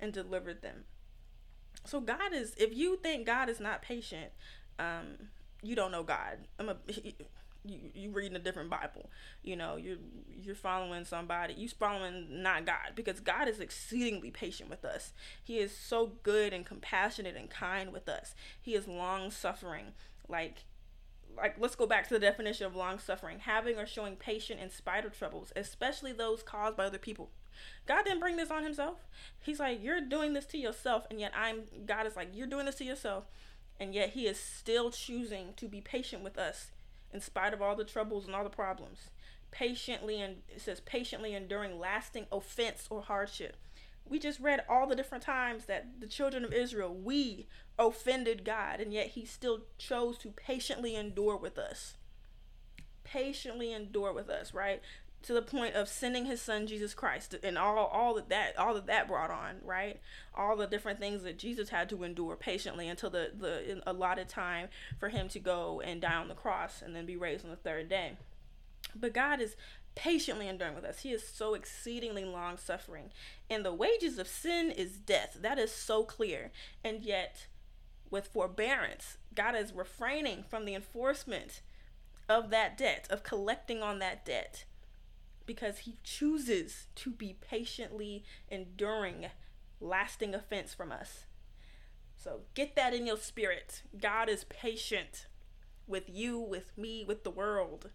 and 0.02 0.12
delivered 0.12 0.62
them. 0.62 0.84
So 1.86 2.02
God 2.02 2.34
is, 2.34 2.54
if 2.58 2.76
you 2.76 2.98
think 2.98 3.26
God 3.26 3.48
is 3.48 3.62
not 3.62 3.82
patient, 3.82 4.34
um, 4.78 5.30
you 5.62 5.78
don't 5.78 5.92
know 5.94 6.04
God. 6.04 6.40
I'm 6.60 6.68
a 6.68 6.76
you 7.66 7.80
you 7.94 8.12
reading 8.12 8.36
a 8.36 8.40
different 8.40 8.70
Bible. 8.70 9.10
You 9.42 9.56
know, 9.56 9.76
you're 9.78 9.98
you're 10.42 10.56
following 10.56 11.06
somebody. 11.06 11.54
You're 11.58 11.70
following 11.70 12.44
not 12.44 12.66
God 12.66 12.94
because 12.96 13.20
God 13.20 13.48
is 13.48 13.60
exceedingly 13.60 14.32
patient 14.32 14.70
with 14.70 14.84
us. 14.86 15.14
He 15.44 15.60
is 15.60 15.76
so 15.76 16.14
good 16.24 16.54
and 16.54 16.66
compassionate 16.66 17.36
and 17.36 17.50
kind 17.50 17.94
with 17.94 18.10
us. 18.10 18.36
He 18.62 18.76
is 18.76 18.88
long 18.88 19.32
suffering. 19.32 19.94
Like 20.28 20.66
like 21.36 21.56
let's 21.60 21.76
go 21.76 21.88
back 21.88 22.08
to 22.08 22.14
the 22.14 22.20
definition 22.20 22.66
of 22.66 22.76
long 22.76 23.00
suffering 23.00 23.40
having 23.40 23.78
or 23.78 23.86
showing 23.86 24.16
patience 24.16 24.62
in 24.62 24.70
spite 24.70 25.06
of 25.06 25.18
troubles 25.18 25.52
especially 25.56 26.12
those 26.12 26.44
caused 26.44 26.78
by 26.78 26.86
other 26.86 26.98
people 26.98 27.32
god 27.88 28.04
didn't 28.04 28.20
bring 28.20 28.38
this 28.38 28.52
on 28.52 28.64
himself 28.64 29.08
he's 29.42 29.60
like 29.60 29.84
you're 29.84 30.02
doing 30.02 30.34
this 30.34 30.46
to 30.46 30.58
yourself 30.58 31.06
and 31.10 31.20
yet 31.20 31.32
i'm 31.36 31.62
god 31.86 32.06
is 32.06 32.16
like 32.16 32.30
you're 32.34 32.48
doing 32.48 32.66
this 32.66 32.76
to 32.76 32.86
yourself 32.86 33.26
and 33.80 33.94
yet 33.94 34.12
he 34.12 34.28
is 34.28 34.40
still 34.40 34.92
choosing 34.92 35.54
to 35.56 35.68
be 35.68 35.82
patient 35.82 36.24
with 36.24 36.38
us 36.38 36.72
in 37.14 37.22
spite 37.22 37.54
of 37.54 37.62
all 37.62 37.76
the 37.76 37.84
troubles 37.84 38.26
and 38.26 38.36
all 38.36 38.44
the 38.44 38.50
problems. 38.50 39.10
Patiently 39.52 40.20
and 40.20 40.38
it 40.50 40.62
says 40.62 40.80
patiently 40.82 41.36
enduring 41.36 41.80
lasting 41.80 42.26
offense 42.32 42.88
or 42.90 43.02
hardship. 43.02 43.58
We 44.06 44.20
just 44.20 44.40
read 44.40 44.64
all 44.68 44.88
the 44.88 44.96
different 44.96 45.24
times 45.24 45.66
that 45.66 46.00
the 46.00 46.08
children 46.08 46.44
of 46.44 46.52
Israel, 46.52 46.94
we 46.94 47.48
offended 47.80 48.44
God, 48.44 48.80
and 48.80 48.92
yet 48.92 49.08
He 49.08 49.26
still 49.26 49.62
chose 49.78 50.18
to 50.20 50.30
patiently 50.30 50.96
endure 50.96 51.38
with 51.38 51.58
us. 51.58 51.96
Patiently 53.04 53.72
endure 53.72 54.12
with 54.12 54.30
us, 54.30 54.54
right? 54.54 54.82
To 55.24 55.34
the 55.34 55.42
point 55.42 55.76
of 55.76 55.88
sending 55.88 56.26
his 56.26 56.42
son 56.42 56.68
Jesus 56.68 56.94
Christ 56.94 57.36
and 57.44 57.58
all 57.58 57.78
all 57.78 58.14
that 58.16 58.30
that 58.30 58.58
all 58.58 58.74
that 58.74 58.88
that 58.88 59.08
brought 59.08 59.32
on, 59.32 59.56
right? 59.64 60.00
All 60.36 60.56
the 60.56 60.68
different 60.68 61.00
things 61.00 61.24
that 61.24 61.40
Jesus 61.40 61.70
had 61.70 61.90
to 61.90 62.04
endure 62.04 62.36
patiently 62.36 62.88
until 62.88 63.10
the 63.10 63.32
the 63.38 63.82
allotted 63.88 64.30
time 64.30 64.68
for 65.00 65.10
him 65.10 65.30
to 65.30 65.40
go 65.40 65.82
and 65.82 66.02
die 66.02 66.16
on 66.16 66.28
the 66.28 66.36
cross 66.36 66.82
and 66.82 66.96
then 66.96 67.06
be 67.06 67.18
raised 67.18 67.44
on 67.44 67.52
the 67.52 67.58
third 67.58 67.90
day. 67.90 68.18
But 68.96 69.14
God 69.14 69.42
is 69.42 69.56
patiently 69.96 70.48
enduring 70.48 70.76
with 70.76 70.86
us. 70.86 71.00
He 71.02 71.12
is 71.12 71.28
so 71.28 71.54
exceedingly 71.54 72.26
long 72.26 72.58
suffering. 72.58 73.12
And 73.50 73.64
the 73.64 73.74
wages 73.74 74.18
of 74.18 74.28
sin 74.28 74.72
is 74.72 74.98
death. 74.98 75.38
That 75.42 75.60
is 75.60 75.72
so 75.72 76.04
clear. 76.04 76.52
And 76.84 77.02
yet 77.02 77.48
with 78.10 78.28
forbearance, 78.28 79.18
God 79.34 79.56
is 79.56 79.74
refraining 79.74 80.44
from 80.44 80.66
the 80.66 80.76
enforcement 80.76 81.62
of 82.28 82.50
that 82.50 82.78
debt, 82.78 83.08
of 83.10 83.24
collecting 83.24 83.82
on 83.82 84.00
that 84.00 84.26
debt 84.26 84.66
because 85.46 85.80
he 85.80 85.98
chooses 86.04 86.88
to 86.96 87.12
be 87.12 87.36
patiently 87.42 88.24
enduring 88.50 89.28
lasting 89.80 90.34
offense 90.34 90.74
from 90.74 90.92
us. 90.92 91.26
So 92.16 92.42
get 92.54 92.76
that 92.76 92.94
in 92.94 93.06
your 93.06 93.18
spirit. 93.18 93.84
God 94.00 94.30
is 94.30 94.46
patient 94.46 95.28
with 95.88 96.04
you, 96.08 96.40
with 96.40 96.78
me, 96.78 97.04
with 97.06 97.24
the 97.24 97.30
world. 97.30 97.90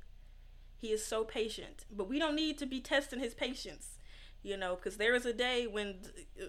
He 0.77 0.89
is 0.89 1.05
so 1.05 1.25
patient. 1.25 1.87
But 1.91 2.09
we 2.09 2.19
don't 2.19 2.37
need 2.37 2.59
to 2.59 2.67
be 2.67 2.81
testing 2.81 3.21
his 3.21 3.35
patience, 3.35 3.99
you 4.43 4.57
know, 4.57 4.77
because 4.77 4.99
there 4.99 5.15
is 5.15 5.25
a 5.25 5.33
day 5.33 5.67
when 5.67 5.97
uh, 6.41 6.45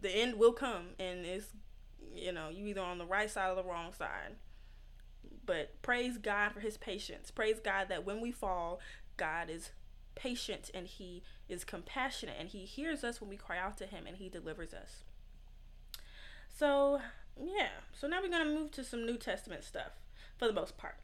the 0.00 0.10
end 0.10 0.38
will 0.38 0.52
come 0.52 0.88
and 0.98 1.24
it's, 1.24 1.48
you 2.14 2.32
know, 2.32 2.50
you 2.50 2.66
either 2.66 2.82
on 2.82 2.98
the 2.98 3.06
right 3.06 3.30
side 3.30 3.50
or 3.50 3.56
the 3.56 3.64
wrong 3.64 3.92
side. 3.92 4.36
But 5.44 5.80
praise 5.82 6.18
God 6.18 6.52
for 6.52 6.60
his 6.60 6.76
patience. 6.76 7.30
Praise 7.30 7.60
God 7.60 7.88
that 7.88 8.04
when 8.04 8.20
we 8.20 8.30
fall, 8.30 8.80
God 9.16 9.48
is 9.48 9.70
patient 10.16 10.70
and 10.74 10.88
he 10.88 11.22
is 11.48 11.64
compassionate 11.64 12.36
and 12.38 12.48
he 12.48 12.64
hears 12.64 13.04
us 13.04 13.20
when 13.20 13.30
we 13.30 13.36
cry 13.36 13.58
out 13.58 13.76
to 13.78 13.86
him 13.86 14.06
and 14.06 14.16
he 14.16 14.28
delivers 14.28 14.74
us. 14.74 15.04
So, 16.58 17.00
yeah. 17.40 17.68
So 17.92 18.08
now 18.08 18.20
we're 18.20 18.30
going 18.30 18.46
to 18.46 18.52
move 18.52 18.72
to 18.72 18.84
some 18.84 19.06
New 19.06 19.16
Testament 19.16 19.62
stuff 19.62 19.92
for 20.38 20.48
the 20.48 20.54
most 20.54 20.76
part. 20.76 20.96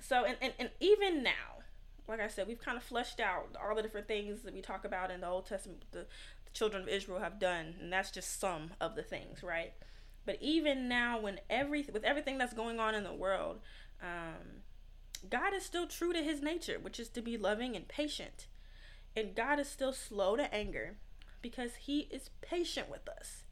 So, 0.00 0.24
and, 0.24 0.36
and, 0.40 0.52
and 0.58 0.70
even 0.80 1.22
now, 1.22 1.64
like 2.06 2.20
I 2.20 2.28
said, 2.28 2.46
we've 2.46 2.60
kind 2.60 2.76
of 2.76 2.82
fleshed 2.82 3.20
out 3.20 3.56
all 3.62 3.74
the 3.74 3.82
different 3.82 4.08
things 4.08 4.42
that 4.42 4.54
we 4.54 4.62
talk 4.62 4.84
about 4.84 5.10
in 5.10 5.20
the 5.20 5.28
Old 5.28 5.46
Testament, 5.46 5.84
the, 5.90 5.98
the 5.98 6.50
children 6.52 6.82
of 6.82 6.88
Israel 6.88 7.18
have 7.18 7.38
done, 7.38 7.74
and 7.80 7.92
that's 7.92 8.10
just 8.10 8.40
some 8.40 8.70
of 8.80 8.94
the 8.96 9.02
things, 9.02 9.42
right? 9.42 9.72
But 10.24 10.38
even 10.40 10.88
now, 10.88 11.18
when 11.18 11.40
every 11.48 11.86
with 11.92 12.04
everything 12.04 12.38
that's 12.38 12.52
going 12.52 12.78
on 12.78 12.94
in 12.94 13.04
the 13.04 13.14
world, 13.14 13.60
um, 14.02 14.62
God 15.28 15.54
is 15.54 15.64
still 15.64 15.86
true 15.86 16.12
to 16.12 16.22
His 16.22 16.42
nature, 16.42 16.78
which 16.78 17.00
is 17.00 17.08
to 17.10 17.22
be 17.22 17.38
loving 17.38 17.74
and 17.76 17.88
patient. 17.88 18.46
And 19.18 19.34
God 19.34 19.58
is 19.58 19.68
still 19.68 19.92
slow 19.92 20.36
to 20.36 20.54
anger 20.54 20.94
because 21.42 21.74
He 21.74 22.06
is 22.10 22.30
patient 22.40 22.88
with 22.88 23.08
us. 23.08 23.42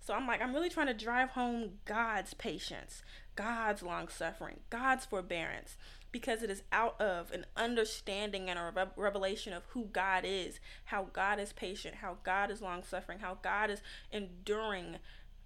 So 0.00 0.14
I'm 0.14 0.26
like, 0.26 0.40
I'm 0.40 0.54
really 0.54 0.70
trying 0.70 0.86
to 0.86 0.94
drive 0.94 1.30
home 1.30 1.72
God's 1.84 2.32
patience, 2.32 3.02
God's 3.36 3.82
long 3.82 4.08
suffering, 4.08 4.60
God's 4.70 5.04
forbearance, 5.04 5.76
because 6.12 6.42
it 6.42 6.48
is 6.48 6.62
out 6.72 6.98
of 6.98 7.30
an 7.30 7.44
understanding 7.56 8.48
and 8.48 8.58
a 8.58 8.88
revelation 8.96 9.52
of 9.52 9.64
who 9.68 9.84
God 9.92 10.24
is, 10.26 10.60
how 10.86 11.08
God 11.12 11.38
is 11.38 11.52
patient, 11.52 11.96
how 11.96 12.16
God 12.24 12.50
is 12.50 12.62
long 12.62 12.82
suffering, 12.82 13.18
how 13.18 13.36
God 13.42 13.70
is 13.70 13.82
enduring 14.10 14.96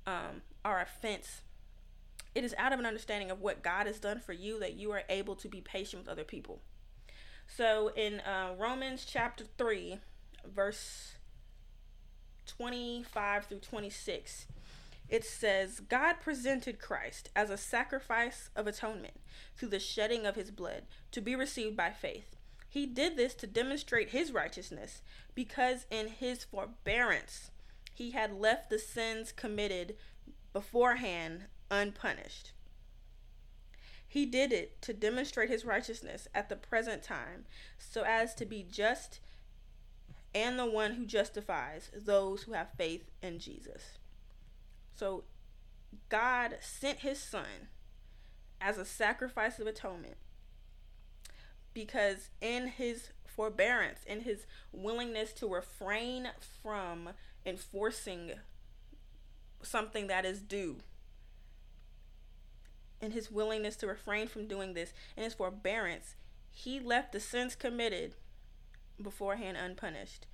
um, 0.07 0.43
our 0.65 0.81
offense. 0.81 1.43
It 2.37 2.45
is 2.45 2.55
out 2.57 2.73
of 2.73 2.79
an 2.79 2.87
understanding 2.87 3.33
of 3.33 3.41
what 3.41 3.65
God 3.65 3.87
has 3.87 3.99
done 3.99 4.21
for 4.21 4.33
you 4.33 4.61
that 4.61 4.75
you 4.75 4.93
are 4.93 5.03
able 5.09 5.35
to 5.37 5.49
be 5.49 5.61
patient 5.61 6.03
with 6.05 6.09
other 6.09 6.25
people. 6.25 6.61
So 7.47 7.91
in 7.97 8.21
uh, 8.21 8.55
Romans 8.59 9.07
chapter 9.09 9.45
3, 9.57 9.99
verse 10.45 11.15
25 12.47 13.47
through 13.47 13.59
26, 13.61 14.47
it 15.09 15.25
says, 15.25 15.81
God 15.81 16.17
presented 16.21 16.81
Christ 16.81 17.31
as 17.37 17.51
a 17.51 17.57
sacrifice 17.57 18.51
of 18.57 18.67
atonement 18.67 19.21
through 19.57 19.69
the 19.69 19.79
shedding 19.79 20.27
of 20.27 20.35
his 20.35 20.51
blood 20.51 20.83
to 21.13 21.21
be 21.21 21.37
received 21.37 21.77
by 21.77 21.91
faith. 21.91 22.37
He 22.69 22.87
did 22.87 23.17
this 23.17 23.35
to 23.37 23.47
demonstrate 23.47 24.11
his 24.11 24.33
righteousness 24.33 25.03
because 25.35 25.87
in 25.91 26.09
his 26.09 26.45
forbearance 26.45 27.51
he 27.95 28.11
had 28.11 28.39
left 28.39 28.69
the 28.69 28.79
sins 28.79 29.33
committed 29.33 29.97
beforehand 30.53 31.47
unpunished. 31.71 32.53
He 34.17 34.25
did 34.25 34.51
it 34.51 34.81
to 34.81 34.95
demonstrate 34.95 35.51
his 35.51 35.67
righteousness 35.67 36.27
at 36.35 36.49
the 36.49 36.57
present 36.57 37.03
time, 37.03 37.45
so 37.79 38.03
as 38.03 38.35
to 38.37 38.47
be 38.47 38.63
just 38.63 39.21
and 40.35 40.59
the 40.59 40.65
one 40.65 40.93
who 40.95 41.05
justifies 41.05 41.91
those 41.95 42.45
who 42.45 42.55
have 42.55 42.69
faith 42.79 43.11
in 43.21 43.39
Jesus. 43.39 43.99
So 44.95 45.25
God 46.09 46.57
sent 46.63 47.01
his 47.01 47.19
son 47.19 47.69
as 48.59 48.79
a 48.79 48.87
sacrifice 48.87 49.59
of 49.59 49.67
atonement 49.67 50.17
because 51.75 52.31
in 52.41 52.69
his 52.69 53.11
forbearance, 53.27 54.01
in 54.07 54.23
his 54.23 54.47
willingness 54.73 55.35
to 55.35 55.47
refrain 55.47 56.29
from 56.63 57.11
enforcing 57.45 58.33
something 59.63 60.07
that 60.07 60.25
is 60.25 60.41
due, 60.41 60.79
in 63.01 63.11
his 63.11 63.31
willingness 63.31 63.77
to 63.77 63.87
refrain 63.87 64.29
from 64.29 64.47
doing 64.47 64.75
this, 64.75 64.93
in 65.17 65.25
his 65.25 65.35
forbearance, 65.35 66.15
he 66.51 66.81
left 66.81 67.13
the 67.13 67.21
sins 67.21 67.55
committed 67.55 68.15
beforehand 69.01 69.57
unpunished 69.57 70.27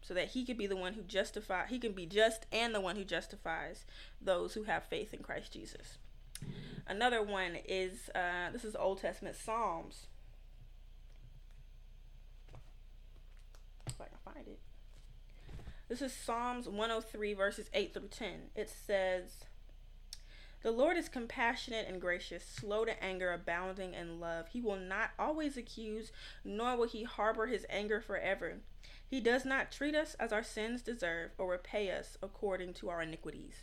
so 0.00 0.14
that 0.14 0.28
he 0.28 0.44
could 0.44 0.56
be 0.56 0.68
the 0.68 0.76
one 0.76 0.92
who 0.92 1.02
justify 1.02 1.66
he 1.66 1.80
can 1.80 1.92
be 1.92 2.06
just 2.06 2.46
and 2.52 2.72
the 2.72 2.80
one 2.80 2.94
who 2.94 3.04
justifies 3.04 3.84
those 4.20 4.54
who 4.54 4.62
have 4.62 4.84
faith 4.84 5.12
in 5.12 5.20
Christ 5.20 5.52
Jesus. 5.52 5.98
Another 6.86 7.22
one 7.22 7.56
is 7.68 8.08
uh, 8.14 8.50
this 8.52 8.64
is 8.64 8.76
Old 8.76 9.00
Testament 9.00 9.34
Psalms. 9.34 10.06
If 13.88 14.00
I 14.00 14.04
can 14.04 14.18
find 14.32 14.46
it. 14.46 14.60
This 15.88 16.02
is 16.02 16.12
Psalms 16.12 16.68
103 16.68 17.34
verses 17.34 17.68
8 17.74 17.92
through 17.92 18.08
10. 18.08 18.28
It 18.54 18.70
says 18.70 19.44
the 20.66 20.72
Lord 20.72 20.96
is 20.96 21.08
compassionate 21.08 21.86
and 21.88 22.00
gracious, 22.00 22.42
slow 22.42 22.84
to 22.84 23.00
anger, 23.00 23.32
abounding 23.32 23.94
in 23.94 24.18
love. 24.18 24.48
He 24.48 24.60
will 24.60 24.80
not 24.80 25.10
always 25.16 25.56
accuse, 25.56 26.10
nor 26.44 26.76
will 26.76 26.88
he 26.88 27.04
harbor 27.04 27.46
his 27.46 27.64
anger 27.70 28.00
forever. 28.00 28.54
He 29.06 29.20
does 29.20 29.44
not 29.44 29.70
treat 29.70 29.94
us 29.94 30.16
as 30.18 30.32
our 30.32 30.42
sins 30.42 30.82
deserve 30.82 31.30
or 31.38 31.52
repay 31.52 31.92
us 31.92 32.18
according 32.20 32.74
to 32.74 32.88
our 32.88 33.00
iniquities. 33.00 33.58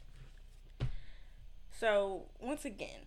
So, 1.77 2.27
once 2.39 2.63
again, 2.63 3.01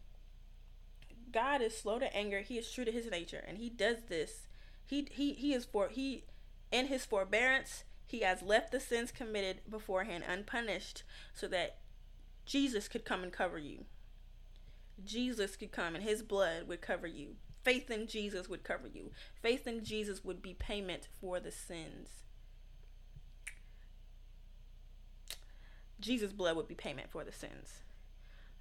God 1.32 1.62
is 1.62 1.74
slow 1.74 1.98
to 1.98 2.14
anger. 2.14 2.40
He 2.40 2.58
is 2.58 2.70
true 2.70 2.84
to 2.84 2.92
his 2.92 3.10
nature, 3.10 3.42
and 3.48 3.56
he 3.56 3.70
does 3.70 4.02
this. 4.10 4.46
He 4.84 5.08
he 5.10 5.32
he 5.32 5.54
is 5.54 5.64
for 5.64 5.88
he 5.88 6.24
in 6.70 6.88
his 6.88 7.06
forbearance, 7.06 7.84
he 8.06 8.20
has 8.20 8.42
left 8.42 8.72
the 8.72 8.80
sins 8.80 9.10
committed 9.10 9.62
beforehand 9.70 10.22
unpunished 10.28 11.02
so 11.32 11.48
that 11.48 11.78
Jesus 12.46 12.88
could 12.88 13.04
come 13.04 13.22
and 13.22 13.32
cover 13.32 13.58
you. 13.58 13.84
Jesus 15.04 15.56
could 15.56 15.72
come 15.72 15.94
and 15.94 16.02
his 16.02 16.22
blood 16.22 16.68
would 16.68 16.80
cover 16.80 17.06
you. 17.06 17.36
Faith 17.62 17.90
in 17.90 18.06
Jesus 18.06 18.48
would 18.48 18.62
cover 18.62 18.86
you. 18.86 19.10
Faith 19.42 19.66
in 19.66 19.84
Jesus 19.84 20.24
would 20.24 20.40
be 20.40 20.54
payment 20.54 21.08
for 21.20 21.40
the 21.40 21.50
sins. 21.50 22.08
Jesus' 25.98 26.32
blood 26.32 26.56
would 26.56 26.68
be 26.68 26.74
payment 26.74 27.10
for 27.10 27.24
the 27.24 27.32
sins. 27.32 27.80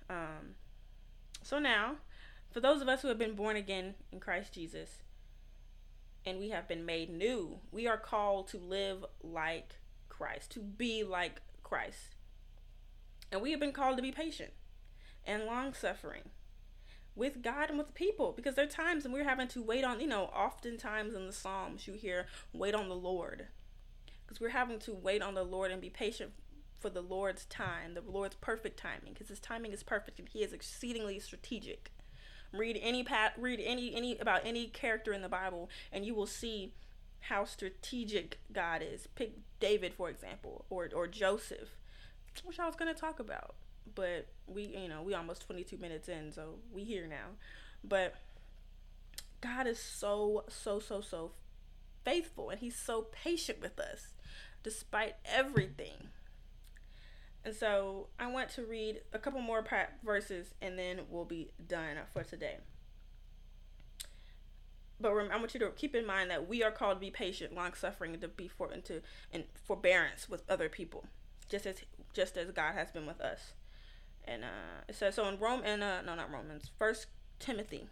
Um, 0.09 0.55
so 1.43 1.59
now, 1.59 1.97
for 2.49 2.59
those 2.59 2.81
of 2.81 2.89
us 2.89 3.01
who 3.01 3.09
have 3.09 3.19
been 3.19 3.35
born 3.35 3.55
again 3.55 3.93
in 4.11 4.19
Christ 4.19 4.53
Jesus 4.53 5.03
and 6.25 6.39
we 6.39 6.49
have 6.49 6.67
been 6.67 6.85
made 6.85 7.11
new, 7.11 7.59
we 7.71 7.87
are 7.87 7.97
called 7.97 8.47
to 8.47 8.57
live 8.57 9.05
like 9.21 9.75
Christ, 10.09 10.51
to 10.51 10.61
be 10.61 11.03
like 11.03 11.41
Christ. 11.61 12.14
And 13.31 13.41
we 13.41 13.51
have 13.51 13.59
been 13.59 13.71
called 13.71 13.97
to 13.97 14.03
be 14.03 14.11
patient 14.11 14.51
and 15.25 15.45
long 15.45 15.73
suffering 15.73 16.29
with 17.15 17.41
God 17.41 17.69
and 17.69 17.77
with 17.77 17.93
people 17.93 18.33
because 18.35 18.55
there 18.55 18.65
are 18.65 18.69
times 18.69 19.05
and 19.05 19.13
we're 19.13 19.23
having 19.23 19.47
to 19.49 19.63
wait 19.63 19.83
on, 19.83 19.99
you 19.99 20.07
know, 20.07 20.25
oftentimes 20.25 21.13
in 21.13 21.25
the 21.25 21.33
Psalms 21.33 21.87
you 21.87 21.93
hear, 21.93 22.27
wait 22.53 22.75
on 22.75 22.89
the 22.89 22.95
Lord. 22.95 23.47
Because 24.25 24.41
we're 24.41 24.49
having 24.49 24.79
to 24.79 24.93
wait 24.93 25.21
on 25.21 25.33
the 25.35 25.43
Lord 25.43 25.71
and 25.71 25.81
be 25.81 25.89
patient 25.89 26.31
for 26.79 26.89
the 26.89 27.01
Lord's 27.01 27.45
time, 27.45 27.93
the 27.93 28.01
Lord's 28.01 28.35
perfect 28.35 28.77
timing, 28.77 29.13
because 29.13 29.29
his 29.29 29.39
timing 29.39 29.71
is 29.71 29.83
perfect 29.83 30.19
and 30.19 30.27
he 30.27 30.43
is 30.43 30.51
exceedingly 30.51 31.19
strategic. 31.19 31.91
Read 32.51 32.79
any 32.81 33.03
pat 33.03 33.33
read 33.37 33.61
any 33.63 33.95
any 33.95 34.17
about 34.17 34.41
any 34.45 34.67
character 34.67 35.11
in 35.11 35.21
the 35.21 35.29
Bible 35.29 35.69
and 35.91 36.05
you 36.05 36.13
will 36.13 36.27
see 36.27 36.73
how 37.21 37.43
strategic 37.43 38.39
God 38.51 38.81
is. 38.81 39.07
Pick 39.15 39.33
David 39.59 39.93
for 39.93 40.09
example, 40.09 40.65
or 40.69 40.89
or 40.93 41.07
Joseph 41.07 41.77
which 42.43 42.59
I 42.59 42.65
was 42.65 42.75
gonna 42.75 42.93
talk 42.93 43.19
about, 43.19 43.55
but 43.93 44.27
we, 44.47 44.63
you 44.63 44.87
know, 44.87 45.01
we 45.01 45.13
almost 45.13 45.41
22 45.43 45.77
minutes 45.77 46.09
in, 46.09 46.31
so 46.31 46.55
we 46.73 46.83
here 46.83 47.07
now. 47.07 47.37
But 47.83 48.15
God 49.41 49.67
is 49.67 49.79
so, 49.79 50.43
so, 50.47 50.79
so, 50.79 51.01
so 51.01 51.31
faithful, 52.03 52.49
and 52.49 52.59
He's 52.59 52.77
so 52.77 53.07
patient 53.11 53.61
with 53.61 53.79
us, 53.79 54.13
despite 54.63 55.15
everything. 55.25 56.09
And 57.43 57.53
so 57.53 58.07
I 58.19 58.27
want 58.27 58.49
to 58.51 58.63
read 58.63 59.01
a 59.13 59.19
couple 59.19 59.39
more 59.39 59.63
verses, 60.03 60.53
and 60.61 60.79
then 60.79 61.01
we'll 61.09 61.25
be 61.25 61.51
done 61.67 61.97
for 62.11 62.23
today. 62.23 62.57
But 64.99 65.11
I 65.11 65.37
want 65.37 65.53
you 65.53 65.59
to 65.59 65.69
keep 65.71 65.93
in 65.93 66.05
mind 66.05 66.31
that 66.31 66.47
we 66.47 66.63
are 66.63 66.71
called 66.71 66.97
to 66.97 66.99
be 66.99 67.11
patient, 67.11 67.53
long 67.53 67.73
suffering, 67.73 68.13
and 68.13 68.21
to 68.21 68.27
be 68.27 68.47
for 68.47 68.71
and 68.71 68.83
to 68.85 69.01
and 69.31 69.43
forbearance 69.63 70.29
with 70.29 70.43
other 70.49 70.69
people, 70.69 71.05
just 71.49 71.65
as 71.65 71.83
just 72.15 72.37
as 72.37 72.49
God 72.51 72.73
has 72.73 72.89
been 72.89 73.05
with 73.05 73.21
us. 73.21 73.53
And 74.23 74.43
uh, 74.43 74.81
it 74.87 74.95
says 74.95 75.15
so 75.15 75.27
in 75.27 75.37
Rome 75.37 75.61
and 75.63 75.83
uh, 75.83 76.01
no, 76.01 76.15
not 76.15 76.31
Romans, 76.31 76.71
First 76.79 77.07
Timothy. 77.39 77.87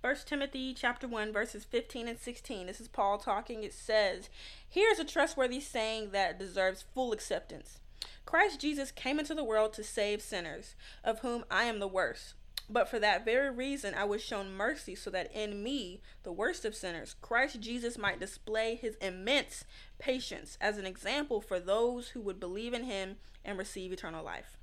First 0.00 0.26
Timothy 0.26 0.74
chapter 0.74 1.06
1 1.06 1.32
verses 1.32 1.64
15 1.64 2.08
and 2.08 2.18
16. 2.18 2.66
This 2.66 2.80
is 2.80 2.88
Paul 2.88 3.18
talking. 3.18 3.62
It 3.62 3.72
says, 3.74 4.30
"Here's 4.68 4.98
a 4.98 5.04
trustworthy 5.04 5.60
saying 5.60 6.10
that 6.10 6.38
deserves 6.38 6.84
full 6.94 7.12
acceptance. 7.12 7.78
Christ 8.24 8.60
Jesus 8.60 8.90
came 8.90 9.18
into 9.18 9.34
the 9.34 9.44
world 9.44 9.72
to 9.74 9.84
save 9.84 10.22
sinners, 10.22 10.74
of 11.04 11.20
whom 11.20 11.44
I 11.50 11.64
am 11.64 11.78
the 11.78 11.88
worst. 11.88 12.34
But 12.72 12.88
for 12.88 12.98
that 13.00 13.26
very 13.26 13.50
reason, 13.50 13.92
I 13.92 14.04
was 14.04 14.22
shown 14.22 14.54
mercy 14.54 14.94
so 14.94 15.10
that 15.10 15.30
in 15.34 15.62
me, 15.62 16.00
the 16.22 16.32
worst 16.32 16.64
of 16.64 16.74
sinners, 16.74 17.14
Christ 17.20 17.60
Jesus 17.60 17.98
might 17.98 18.18
display 18.18 18.76
his 18.76 18.96
immense 18.96 19.64
patience 19.98 20.56
as 20.58 20.78
an 20.78 20.86
example 20.86 21.42
for 21.42 21.60
those 21.60 22.08
who 22.08 22.22
would 22.22 22.40
believe 22.40 22.72
in 22.72 22.84
him 22.84 23.16
and 23.44 23.58
receive 23.58 23.92
eternal 23.92 24.24
life. 24.24 24.56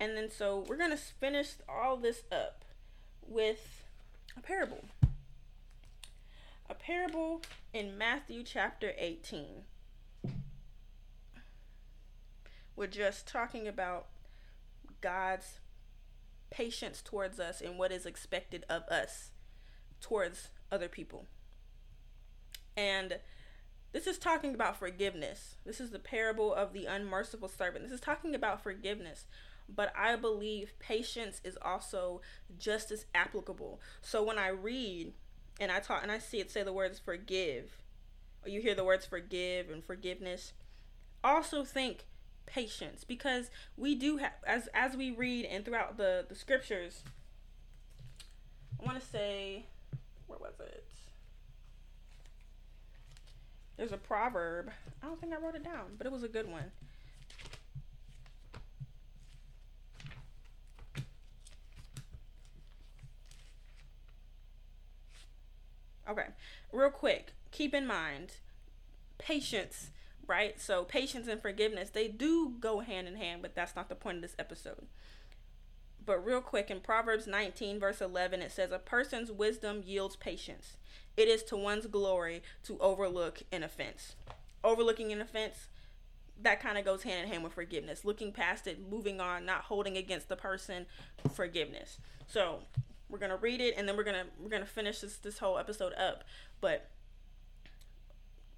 And 0.00 0.16
then, 0.16 0.30
so 0.30 0.64
we're 0.66 0.78
going 0.78 0.92
to 0.92 0.96
finish 0.96 1.50
all 1.68 1.98
this 1.98 2.22
up 2.32 2.64
with 3.26 3.84
a 4.34 4.40
parable. 4.40 4.86
A 6.70 6.74
parable 6.74 7.42
in 7.74 7.98
Matthew 7.98 8.42
chapter 8.44 8.94
18. 8.96 9.64
We're 12.74 12.86
just 12.86 13.28
talking 13.28 13.68
about 13.68 14.06
God's 15.02 15.60
patience 16.50 17.02
towards 17.02 17.38
us 17.40 17.60
and 17.60 17.78
what 17.78 17.92
is 17.92 18.06
expected 18.06 18.64
of 18.68 18.82
us 18.84 19.30
towards 20.00 20.48
other 20.70 20.88
people. 20.88 21.26
And 22.76 23.18
this 23.92 24.06
is 24.06 24.18
talking 24.18 24.54
about 24.54 24.78
forgiveness. 24.78 25.56
This 25.64 25.80
is 25.80 25.90
the 25.90 25.98
parable 25.98 26.54
of 26.54 26.72
the 26.72 26.86
unmerciful 26.86 27.48
servant. 27.48 27.84
This 27.84 27.92
is 27.92 28.00
talking 28.00 28.34
about 28.34 28.62
forgiveness. 28.62 29.26
But 29.68 29.92
I 29.96 30.16
believe 30.16 30.78
patience 30.78 31.40
is 31.44 31.58
also 31.62 32.20
just 32.58 32.90
as 32.90 33.06
applicable. 33.14 33.80
So 34.00 34.22
when 34.22 34.38
I 34.38 34.48
read 34.48 35.12
and 35.60 35.70
I 35.70 35.80
talk 35.80 36.02
and 36.02 36.10
I 36.10 36.18
see 36.18 36.40
it 36.40 36.50
say 36.50 36.62
the 36.62 36.72
words 36.72 36.98
forgive, 36.98 37.78
or 38.44 38.48
you 38.48 38.60
hear 38.60 38.74
the 38.74 38.84
words 38.84 39.06
forgive 39.06 39.70
and 39.70 39.84
forgiveness, 39.84 40.52
also 41.22 41.64
think 41.64 42.06
patience 42.50 43.04
because 43.04 43.50
we 43.76 43.94
do 43.94 44.16
have 44.16 44.32
as 44.46 44.68
as 44.74 44.96
we 44.96 45.10
read 45.12 45.44
and 45.44 45.64
throughout 45.64 45.96
the 45.96 46.26
the 46.28 46.34
scriptures 46.34 47.04
i 48.80 48.84
want 48.84 49.00
to 49.00 49.06
say 49.06 49.64
where 50.26 50.38
was 50.38 50.54
it? 50.60 50.84
There's 53.76 53.92
a 53.92 53.96
proverb 53.96 54.70
i 55.02 55.06
don't 55.06 55.20
think 55.20 55.32
i 55.32 55.36
wrote 55.36 55.54
it 55.54 55.64
down 55.64 55.96
but 55.96 56.06
it 56.06 56.12
was 56.12 56.22
a 56.22 56.28
good 56.28 56.50
one. 56.50 56.72
Okay 66.08 66.26
real 66.72 66.90
quick 66.90 67.32
keep 67.52 67.74
in 67.74 67.86
mind 67.86 68.32
patience 69.18 69.90
right? 70.30 70.58
So 70.60 70.84
patience 70.84 71.26
and 71.26 71.42
forgiveness, 71.42 71.90
they 71.90 72.08
do 72.08 72.54
go 72.60 72.80
hand 72.80 73.08
in 73.08 73.16
hand, 73.16 73.42
but 73.42 73.54
that's 73.54 73.74
not 73.74 73.88
the 73.88 73.94
point 73.96 74.18
of 74.18 74.22
this 74.22 74.36
episode. 74.38 74.86
But 76.06 76.24
real 76.24 76.40
quick, 76.40 76.70
in 76.70 76.80
Proverbs 76.80 77.26
19, 77.26 77.78
verse 77.78 78.00
11, 78.00 78.40
it 78.40 78.52
says, 78.52 78.70
A 78.72 78.78
person's 78.78 79.30
wisdom 79.30 79.82
yields 79.84 80.16
patience. 80.16 80.76
It 81.16 81.28
is 81.28 81.42
to 81.44 81.56
one's 81.56 81.86
glory 81.86 82.42
to 82.64 82.78
overlook 82.78 83.42
an 83.52 83.62
offense. 83.62 84.14
Overlooking 84.64 85.12
an 85.12 85.20
offense, 85.20 85.66
that 86.40 86.60
kind 86.60 86.78
of 86.78 86.84
goes 86.84 87.02
hand 87.02 87.24
in 87.24 87.28
hand 87.32 87.44
with 87.44 87.52
forgiveness. 87.52 88.04
Looking 88.04 88.32
past 88.32 88.66
it, 88.66 88.78
moving 88.90 89.20
on, 89.20 89.44
not 89.44 89.62
holding 89.62 89.96
against 89.96 90.28
the 90.28 90.36
person, 90.36 90.86
forgiveness. 91.34 91.98
So, 92.26 92.60
We're 93.10 93.18
gonna 93.18 93.36
read 93.36 93.60
it 93.60 93.74
and 93.76 93.88
then 93.88 93.96
we're 93.96 94.04
gonna 94.04 94.26
we're 94.38 94.48
gonna 94.50 94.64
finish 94.64 95.00
this 95.00 95.16
this 95.16 95.38
whole 95.38 95.58
episode 95.58 95.92
up. 95.94 96.22
But 96.60 96.88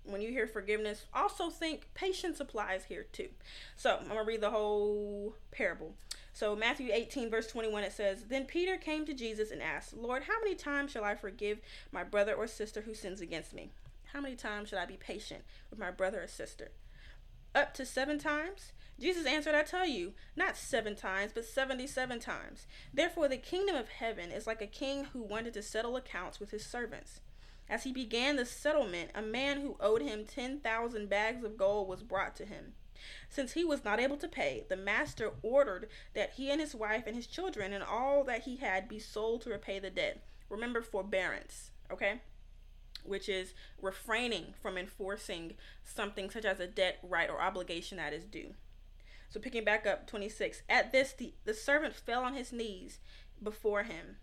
when 0.05 0.21
you 0.21 0.31
hear 0.31 0.47
forgiveness, 0.47 1.07
also 1.15 1.51
think 1.51 1.89
patience 1.95 2.41
applies 2.41 2.85
here 2.85 3.07
too. 3.13 3.29
So 3.77 3.99
I'm 4.01 4.09
gonna 4.09 4.25
read 4.25 4.41
the 4.41 4.51
whole 4.51 5.35
parable. 5.51 5.95
So 6.33 6.57
Matthew 6.57 6.91
18 6.93 7.31
verse 7.31 7.47
21 7.47 7.85
it 7.85 7.93
says, 7.93 8.25
Then 8.25 8.47
Peter 8.47 8.77
came 8.77 9.07
to 9.07 9.15
Jesus 9.15 9.51
and 9.51 9.63
asked, 9.63 9.97
Lord, 9.97 10.25
how 10.25 10.41
many 10.43 10.55
times 10.55 10.91
shall 10.91 11.05
I 11.05 11.15
forgive 11.15 11.61
my 11.91 12.05
brother 12.05 12.35
or 12.35 12.47
sister 12.47 12.83
who 12.83 12.95
sins 12.95 13.21
against 13.21 13.55
me? 13.55 13.71
How 14.13 14.21
many 14.21 14.35
times 14.35 14.69
should 14.69 14.79
I 14.79 14.87
be 14.87 14.97
patient 14.97 15.43
with 15.71 15.79
my 15.79 15.91
brother 15.91 16.23
or 16.23 16.29
sister? 16.29 16.73
Up 17.55 17.75
to 17.75 17.87
seven 17.87 18.19
times? 18.19 18.73
Jesus 18.99 19.27
answered, 19.27 19.55
I 19.55 19.63
tell 19.63 19.87
you, 19.87 20.13
not 20.37 20.57
seven 20.57 20.95
times, 20.95 21.33
but 21.35 21.45
seventy 21.45 21.87
seven 21.87 22.21
times. 22.21 22.67
Therefore, 22.93 23.27
the 23.27 23.37
kingdom 23.37 23.75
of 23.75 23.89
heaven 23.89 24.31
is 24.31 24.47
like 24.47 24.63
a 24.63 24.67
king 24.67 25.05
who 25.13 25.23
wanted 25.23 25.55
to 25.55 25.63
settle 25.63 25.97
accounts 25.97 26.39
with 26.39 26.51
his 26.51 26.65
servants. 26.65 27.21
As 27.73 27.85
he 27.85 27.93
began 27.93 28.37
the 28.37 28.45
settlement, 28.45 29.13
a 29.15 29.23
man 29.23 29.63
who 29.63 29.79
owed 29.81 30.03
him 30.03 30.27
10,000 30.27 31.09
bags 31.09 31.43
of 31.43 31.57
gold 31.57 31.89
was 31.89 32.03
brought 32.03 32.37
to 32.37 32.45
him. 32.45 32.75
Since 33.31 33.55
he 33.55 33.65
was 33.65 33.83
not 33.83 33.99
able 33.99 34.19
to 34.19 34.29
pay, 34.29 34.67
the 34.69 34.77
master 34.77 35.33
ordered 35.41 35.89
that 36.13 36.33
he 36.35 36.51
and 36.51 36.61
his 36.61 36.75
wife 36.75 37.05
and 37.07 37.17
his 37.17 37.27
children 37.27 37.73
and 37.73 37.83
all 37.83 38.25
that 38.25 38.43
he 38.43 38.57
had 38.57 38.89
be 38.89 38.99
sold 38.99 39.41
to 39.41 39.51
repay 39.51 39.79
the 39.79 39.89
debt. 39.89 40.23
Remember 40.51 40.83
forbearance, 40.83 41.71
okay? 41.91 42.21
Which 43.05 43.27
is 43.27 43.55
refraining 43.81 44.53
from 44.61 44.77
enforcing 44.77 45.55
something 45.83 46.29
such 46.29 46.45
as 46.45 46.61
a 46.61 46.67
debt, 46.67 46.99
right, 47.03 47.31
or 47.31 47.41
obligation 47.41 47.97
that 47.97 48.13
is 48.13 48.27
due. 48.27 48.53
So 49.31 49.41
picking 49.41 49.65
back 49.65 49.87
up 49.87 50.07
26. 50.07 50.61
At 50.69 50.93
this, 50.93 51.15
the, 51.15 51.33
the 51.47 51.55
servant 51.55 51.95
fell 51.95 52.23
on 52.23 52.35
his 52.35 52.53
knees 52.53 53.01
before 53.43 53.85
him. 53.85 54.17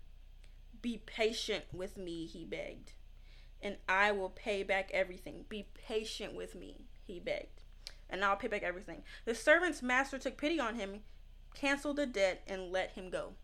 Be 0.80 1.02
patient 1.04 1.64
with 1.72 1.96
me, 1.96 2.26
he 2.26 2.44
begged, 2.44 2.92
and 3.62 3.76
I 3.88 4.12
will 4.12 4.30
pay 4.30 4.62
back 4.62 4.90
everything. 4.92 5.44
Be 5.48 5.68
patient 5.74 6.34
with 6.34 6.54
me, 6.54 6.76
he 7.06 7.20
begged, 7.20 7.62
and 8.08 8.24
I'll 8.24 8.36
pay 8.36 8.48
back 8.48 8.62
everything. 8.62 9.02
The 9.24 9.34
servant's 9.34 9.82
master 9.82 10.18
took 10.18 10.36
pity 10.36 10.58
on 10.58 10.76
him, 10.76 11.00
canceled 11.54 11.96
the 11.96 12.06
debt, 12.06 12.42
and 12.46 12.72
let 12.72 12.92
him 12.92 13.10
go. 13.10 13.34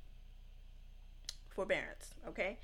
Forbearance, 1.49 2.15
okay? 2.27 2.59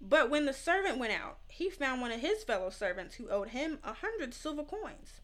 But 0.00 0.30
when 0.30 0.46
the 0.46 0.52
servant 0.52 0.98
went 0.98 1.12
out, 1.12 1.38
he 1.48 1.70
found 1.70 2.00
one 2.00 2.12
of 2.12 2.20
his 2.20 2.44
fellow 2.44 2.70
servants 2.70 3.16
who 3.16 3.28
owed 3.28 3.48
him 3.48 3.78
a 3.82 3.94
hundred 3.94 4.32
silver 4.32 4.62
coins. 4.62 5.20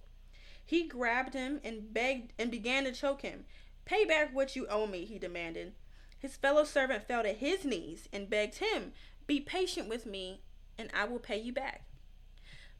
He 0.64 0.88
grabbed 0.88 1.34
him 1.34 1.60
and 1.62 1.92
begged 1.92 2.32
and 2.38 2.50
began 2.50 2.84
to 2.84 2.92
choke 2.92 3.22
him. 3.22 3.44
Pay 3.84 4.04
back 4.04 4.34
what 4.34 4.56
you 4.56 4.66
owe 4.66 4.86
me, 4.86 5.04
he 5.04 5.18
demanded. 5.18 5.74
His 6.18 6.36
fellow 6.36 6.64
servant 6.64 7.06
fell 7.06 7.22
to 7.22 7.32
his 7.32 7.64
knees 7.64 8.08
and 8.12 8.30
begged 8.30 8.56
him, 8.56 8.92
Be 9.26 9.40
patient 9.40 9.88
with 9.88 10.06
me, 10.06 10.40
and 10.78 10.90
I 10.94 11.04
will 11.04 11.18
pay 11.18 11.38
you 11.38 11.52
back. 11.52 11.84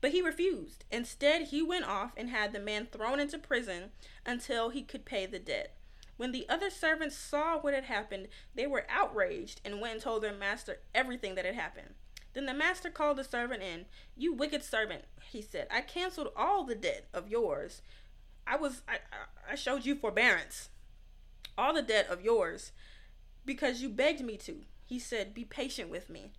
But 0.01 0.13
he 0.13 0.21
refused. 0.21 0.85
Instead, 0.91 1.49
he 1.49 1.63
went 1.63 1.87
off 1.87 2.13
and 2.17 2.29
had 2.29 2.53
the 2.53 2.61
man 2.61 2.87
thrown 2.87 3.21
into 3.21 3.39
prison 3.39 3.91
until 4.27 4.71
he 4.71 4.83
could 4.83 5.05
pay 5.05 5.27
the 5.27 5.39
debt. 5.39 5.77
When 6.17 6.33
the 6.33 6.47
other 6.49 6.71
servants 6.71 7.17
saw 7.17 7.59
what 7.59 7.75
had 7.75 7.85
happened, 7.85 8.29
they 8.55 8.67
were 8.67 8.87
outraged 8.89 9.61
and 9.65 9.81
went 9.81 9.95
and 9.95 10.03
told 10.03 10.23
their 10.23 10.35
master 10.35 10.81
everything 10.95 11.35
that 11.35 11.45
had 11.45 11.55
happened. 11.55 11.95
Then 12.35 12.47
the 12.47 12.55
master 12.55 12.91
called 12.91 13.17
the 13.17 13.25
servant 13.25 13.63
in. 13.63 13.87
You 14.17 14.33
wicked 14.33 14.63
servant, 14.63 15.05
he 15.31 15.41
said. 15.41 15.69
I 15.71 15.81
canceled 15.81 16.29
all 16.37 16.65
the 16.65 16.75
debt 16.75 17.07
of 17.15 17.29
yours. 17.29 17.81
I 18.47 18.57
was 18.57 18.83
I, 18.89 18.99
I 19.51 19.55
showed 19.55 19.87
you 19.87 19.95
forbearance. 19.95 20.69
All 21.57 21.73
the 21.73 21.83
debt 21.83 22.09
of 22.09 22.21
yours 22.23 22.73
because 23.45 23.83
you 23.83 23.89
begged 23.89 24.23
me 24.23 24.37
to. 24.39 24.63
He 24.85 24.99
said, 24.99 25.35
Be 25.35 25.45
patient 25.45 25.91
with 25.91 26.11
me. 26.11 26.33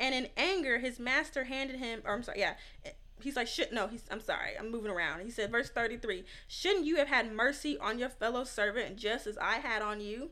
And 0.00 0.14
in 0.14 0.28
anger, 0.36 0.78
his 0.78 0.98
master 0.98 1.44
handed 1.44 1.76
him, 1.76 2.00
or 2.06 2.14
I'm 2.14 2.22
sorry, 2.22 2.40
yeah, 2.40 2.54
he's 3.20 3.36
like, 3.36 3.46
shit, 3.46 3.70
no, 3.70 3.86
he's, 3.86 4.02
I'm 4.10 4.22
sorry, 4.22 4.52
I'm 4.58 4.70
moving 4.70 4.90
around. 4.90 5.20
He 5.20 5.30
said, 5.30 5.50
verse 5.50 5.68
33, 5.68 6.24
shouldn't 6.48 6.86
you 6.86 6.96
have 6.96 7.08
had 7.08 7.32
mercy 7.32 7.76
on 7.78 7.98
your 7.98 8.08
fellow 8.08 8.44
servant 8.44 8.96
just 8.96 9.26
as 9.26 9.36
I 9.36 9.56
had 9.56 9.82
on 9.82 10.00
you? 10.00 10.30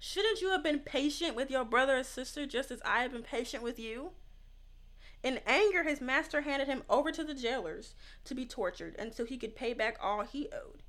Shouldn't 0.00 0.40
you 0.40 0.50
have 0.50 0.64
been 0.64 0.80
patient 0.80 1.36
with 1.36 1.50
your 1.50 1.64
brother 1.64 1.98
or 1.98 2.02
sister 2.02 2.46
just 2.46 2.70
as 2.70 2.80
I 2.82 3.02
have 3.02 3.12
been 3.12 3.22
patient 3.22 3.62
with 3.62 3.78
you? 3.78 4.12
In 5.22 5.40
anger, 5.46 5.84
his 5.84 6.00
master 6.00 6.40
handed 6.40 6.66
him 6.66 6.82
over 6.88 7.12
to 7.12 7.22
the 7.22 7.34
jailers 7.34 7.94
to 8.24 8.34
be 8.34 8.46
tortured 8.46 8.96
until 8.98 9.26
he 9.26 9.36
could 9.36 9.54
pay 9.54 9.74
back 9.74 9.98
all 10.02 10.24
he 10.24 10.48
owed. 10.52 10.82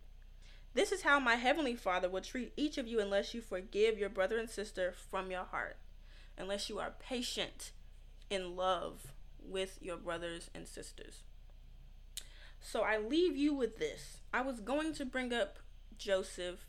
This 0.73 0.91
is 0.91 1.03
how 1.03 1.19
my 1.19 1.35
heavenly 1.35 1.75
Father 1.75 2.09
will 2.09 2.21
treat 2.21 2.53
each 2.57 2.79
of 2.79 2.87
you 2.87 2.99
unless 2.99 3.33
you 3.35 3.41
forgive 3.41 3.99
your 3.99 4.09
brother 4.09 4.39
and 4.39 4.49
sister 4.49 4.91
from 5.11 5.29
your 5.29 5.43
heart, 5.43 5.77
unless 6.37 6.69
you 6.69 6.79
are 6.79 6.93
patient 6.99 7.71
in 8.29 8.55
love 8.55 9.13
with 9.39 9.77
your 9.81 9.97
brothers 9.97 10.49
and 10.53 10.67
sisters. 10.67 11.23
So 12.59 12.81
I 12.81 12.97
leave 12.97 13.35
you 13.35 13.53
with 13.53 13.77
this. 13.77 14.21
I 14.33 14.41
was 14.41 14.61
going 14.61 14.93
to 14.93 15.05
bring 15.05 15.33
up 15.33 15.59
Joseph, 15.97 16.65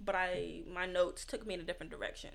but 0.00 0.14
I 0.14 0.62
my 0.68 0.86
notes 0.86 1.24
took 1.24 1.46
me 1.46 1.54
in 1.54 1.60
a 1.60 1.64
different 1.64 1.92
direction. 1.92 2.30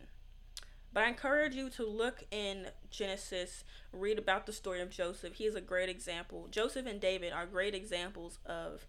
But 0.93 1.03
I 1.03 1.09
encourage 1.09 1.53
you 1.53 1.69
to 1.71 1.85
look 1.85 2.23
in 2.31 2.69
Genesis, 2.89 3.63
read 3.91 4.17
about 4.17 4.45
the 4.45 4.53
story 4.53 4.81
of 4.81 4.89
Joseph. 4.89 5.35
He 5.35 5.45
is 5.45 5.53
a 5.53 5.61
great 5.61 5.89
example. 5.89 6.47
Joseph 6.49 6.85
and 6.87 6.99
David 6.99 7.33
are 7.33 7.45
great 7.45 7.75
examples 7.75 8.39
of 8.45 8.87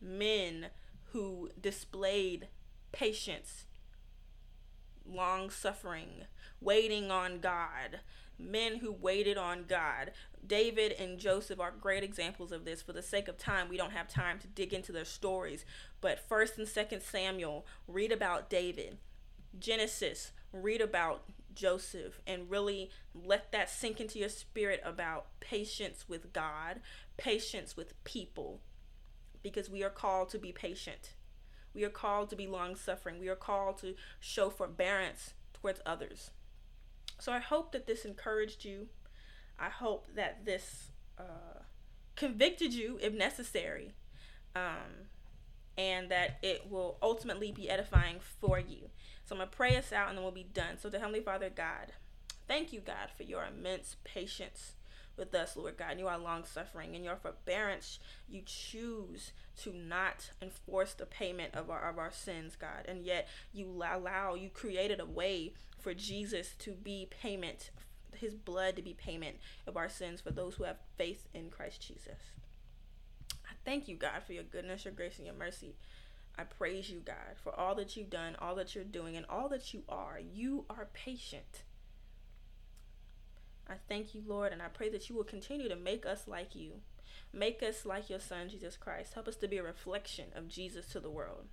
men 0.00 0.66
who 1.12 1.48
displayed 1.60 2.48
patience, 2.92 3.64
long 5.06 5.50
suffering, 5.50 6.24
waiting 6.60 7.10
on 7.10 7.40
God, 7.40 8.00
men 8.38 8.76
who 8.76 8.92
waited 8.92 9.36
on 9.36 9.64
God. 9.68 10.12
David 10.46 10.92
and 10.92 11.18
Joseph 11.18 11.60
are 11.60 11.70
great 11.70 12.02
examples 12.02 12.52
of 12.52 12.64
this. 12.64 12.82
For 12.82 12.92
the 12.92 13.02
sake 13.02 13.28
of 13.28 13.38
time, 13.38 13.68
we 13.68 13.76
don't 13.76 13.92
have 13.92 14.08
time 14.08 14.38
to 14.40 14.46
dig 14.46 14.72
into 14.72 14.92
their 14.92 15.04
stories. 15.04 15.64
But 16.00 16.28
1st 16.28 16.58
and 16.58 16.66
2nd 16.66 17.02
Samuel, 17.02 17.66
read 17.86 18.12
about 18.12 18.50
David. 18.50 18.98
Genesis, 19.58 20.32
read 20.52 20.80
about 20.80 21.24
Joseph 21.54 22.20
and 22.26 22.50
really 22.50 22.90
let 23.14 23.52
that 23.52 23.70
sink 23.70 24.00
into 24.00 24.18
your 24.18 24.28
spirit 24.28 24.80
about 24.84 25.26
patience 25.40 26.06
with 26.08 26.32
God, 26.32 26.80
patience 27.16 27.76
with 27.76 28.02
people, 28.04 28.60
because 29.42 29.70
we 29.70 29.84
are 29.84 29.90
called 29.90 30.28
to 30.30 30.38
be 30.38 30.52
patient. 30.52 31.14
We 31.74 31.84
are 31.84 31.90
called 31.90 32.30
to 32.30 32.36
be 32.36 32.46
long 32.46 32.76
suffering. 32.76 33.18
We 33.18 33.28
are 33.28 33.36
called 33.36 33.78
to 33.78 33.94
show 34.20 34.50
forbearance 34.50 35.34
towards 35.60 35.80
others. 35.84 36.30
So 37.18 37.32
I 37.32 37.38
hope 37.38 37.72
that 37.72 37.86
this 37.86 38.04
encouraged 38.04 38.64
you. 38.64 38.88
I 39.58 39.68
hope 39.68 40.06
that 40.14 40.44
this 40.44 40.90
uh, 41.18 41.62
convicted 42.16 42.72
you 42.72 42.98
if 43.02 43.12
necessary. 43.12 43.94
Um, 44.54 45.08
and 45.76 46.10
that 46.10 46.38
it 46.42 46.70
will 46.70 46.98
ultimately 47.02 47.50
be 47.50 47.68
edifying 47.68 48.18
for 48.20 48.58
you. 48.58 48.90
So 49.24 49.34
I'm 49.34 49.38
going 49.38 49.50
to 49.50 49.56
pray 49.56 49.76
us 49.76 49.92
out 49.92 50.08
and 50.08 50.16
then 50.16 50.22
we'll 50.22 50.32
be 50.32 50.46
done. 50.54 50.78
So, 50.78 50.88
the 50.88 50.98
Heavenly 50.98 51.20
Father, 51.20 51.50
God, 51.50 51.92
thank 52.46 52.72
you, 52.72 52.80
God, 52.80 53.10
for 53.16 53.24
your 53.24 53.44
immense 53.44 53.96
patience 54.04 54.74
with 55.16 55.34
us, 55.34 55.56
Lord 55.56 55.76
God. 55.76 55.92
And 55.92 56.00
you 56.00 56.08
are 56.08 56.18
long 56.18 56.44
suffering. 56.44 56.94
In 56.94 57.04
your 57.04 57.16
forbearance, 57.16 57.98
you 58.28 58.42
choose 58.44 59.32
to 59.62 59.72
not 59.72 60.30
enforce 60.42 60.94
the 60.94 61.06
payment 61.06 61.54
of 61.54 61.70
our, 61.70 61.88
of 61.88 61.98
our 61.98 62.12
sins, 62.12 62.56
God. 62.56 62.86
And 62.86 63.04
yet, 63.04 63.28
you 63.52 63.66
allow, 63.66 64.34
you 64.34 64.48
created 64.48 65.00
a 65.00 65.06
way 65.06 65.52
for 65.78 65.94
Jesus 65.94 66.54
to 66.60 66.72
be 66.72 67.08
payment, 67.10 67.70
his 68.16 68.34
blood 68.34 68.76
to 68.76 68.82
be 68.82 68.94
payment 68.94 69.36
of 69.66 69.76
our 69.76 69.88
sins 69.88 70.20
for 70.20 70.30
those 70.30 70.54
who 70.54 70.64
have 70.64 70.78
faith 70.96 71.28
in 71.34 71.50
Christ 71.50 71.86
Jesus. 71.86 72.32
I 73.30 73.52
thank 73.64 73.88
you, 73.88 73.96
God, 73.96 74.22
for 74.26 74.32
your 74.32 74.44
goodness, 74.44 74.84
your 74.84 74.94
grace, 74.94 75.18
and 75.18 75.26
your 75.26 75.36
mercy. 75.36 75.74
I 76.36 76.44
praise 76.44 76.90
you, 76.90 77.00
God, 77.04 77.36
for 77.42 77.54
all 77.54 77.74
that 77.76 77.96
you've 77.96 78.10
done, 78.10 78.34
all 78.40 78.56
that 78.56 78.74
you're 78.74 78.82
doing, 78.82 79.16
and 79.16 79.26
all 79.28 79.48
that 79.50 79.72
you 79.72 79.82
are. 79.88 80.18
You 80.18 80.64
are 80.68 80.88
patient. 80.92 81.62
I 83.68 83.74
thank 83.88 84.14
you, 84.14 84.22
Lord, 84.26 84.52
and 84.52 84.62
I 84.62 84.68
pray 84.68 84.88
that 84.90 85.08
you 85.08 85.16
will 85.16 85.24
continue 85.24 85.68
to 85.68 85.76
make 85.76 86.04
us 86.04 86.26
like 86.26 86.54
you. 86.54 86.80
Make 87.32 87.62
us 87.62 87.84
like 87.84 88.10
your 88.10 88.20
Son, 88.20 88.48
Jesus 88.48 88.76
Christ. 88.76 89.14
Help 89.14 89.28
us 89.28 89.36
to 89.36 89.48
be 89.48 89.56
a 89.56 89.62
reflection 89.62 90.26
of 90.34 90.48
Jesus 90.48 90.86
to 90.88 91.00
the 91.00 91.10
world. 91.10 91.46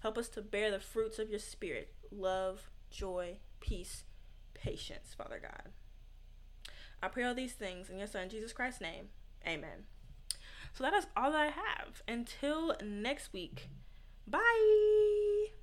Help 0.00 0.18
us 0.18 0.28
to 0.30 0.42
bear 0.42 0.70
the 0.70 0.80
fruits 0.80 1.18
of 1.18 1.30
your 1.30 1.38
Spirit 1.38 1.94
love, 2.10 2.70
joy, 2.90 3.38
peace, 3.60 4.04
patience, 4.54 5.14
Father 5.16 5.40
God. 5.40 5.72
I 7.02 7.08
pray 7.08 7.24
all 7.24 7.34
these 7.34 7.52
things 7.52 7.88
in 7.88 7.98
your 7.98 8.06
Son, 8.06 8.28
Jesus 8.28 8.52
Christ's 8.52 8.80
name. 8.80 9.08
Amen. 9.46 9.84
So 10.74 10.84
that 10.84 10.94
is 10.94 11.06
all 11.16 11.32
that 11.32 11.40
I 11.40 11.46
have. 11.46 12.02
Until 12.06 12.76
next 12.82 13.32
week, 13.32 13.68
bye. 14.26 15.57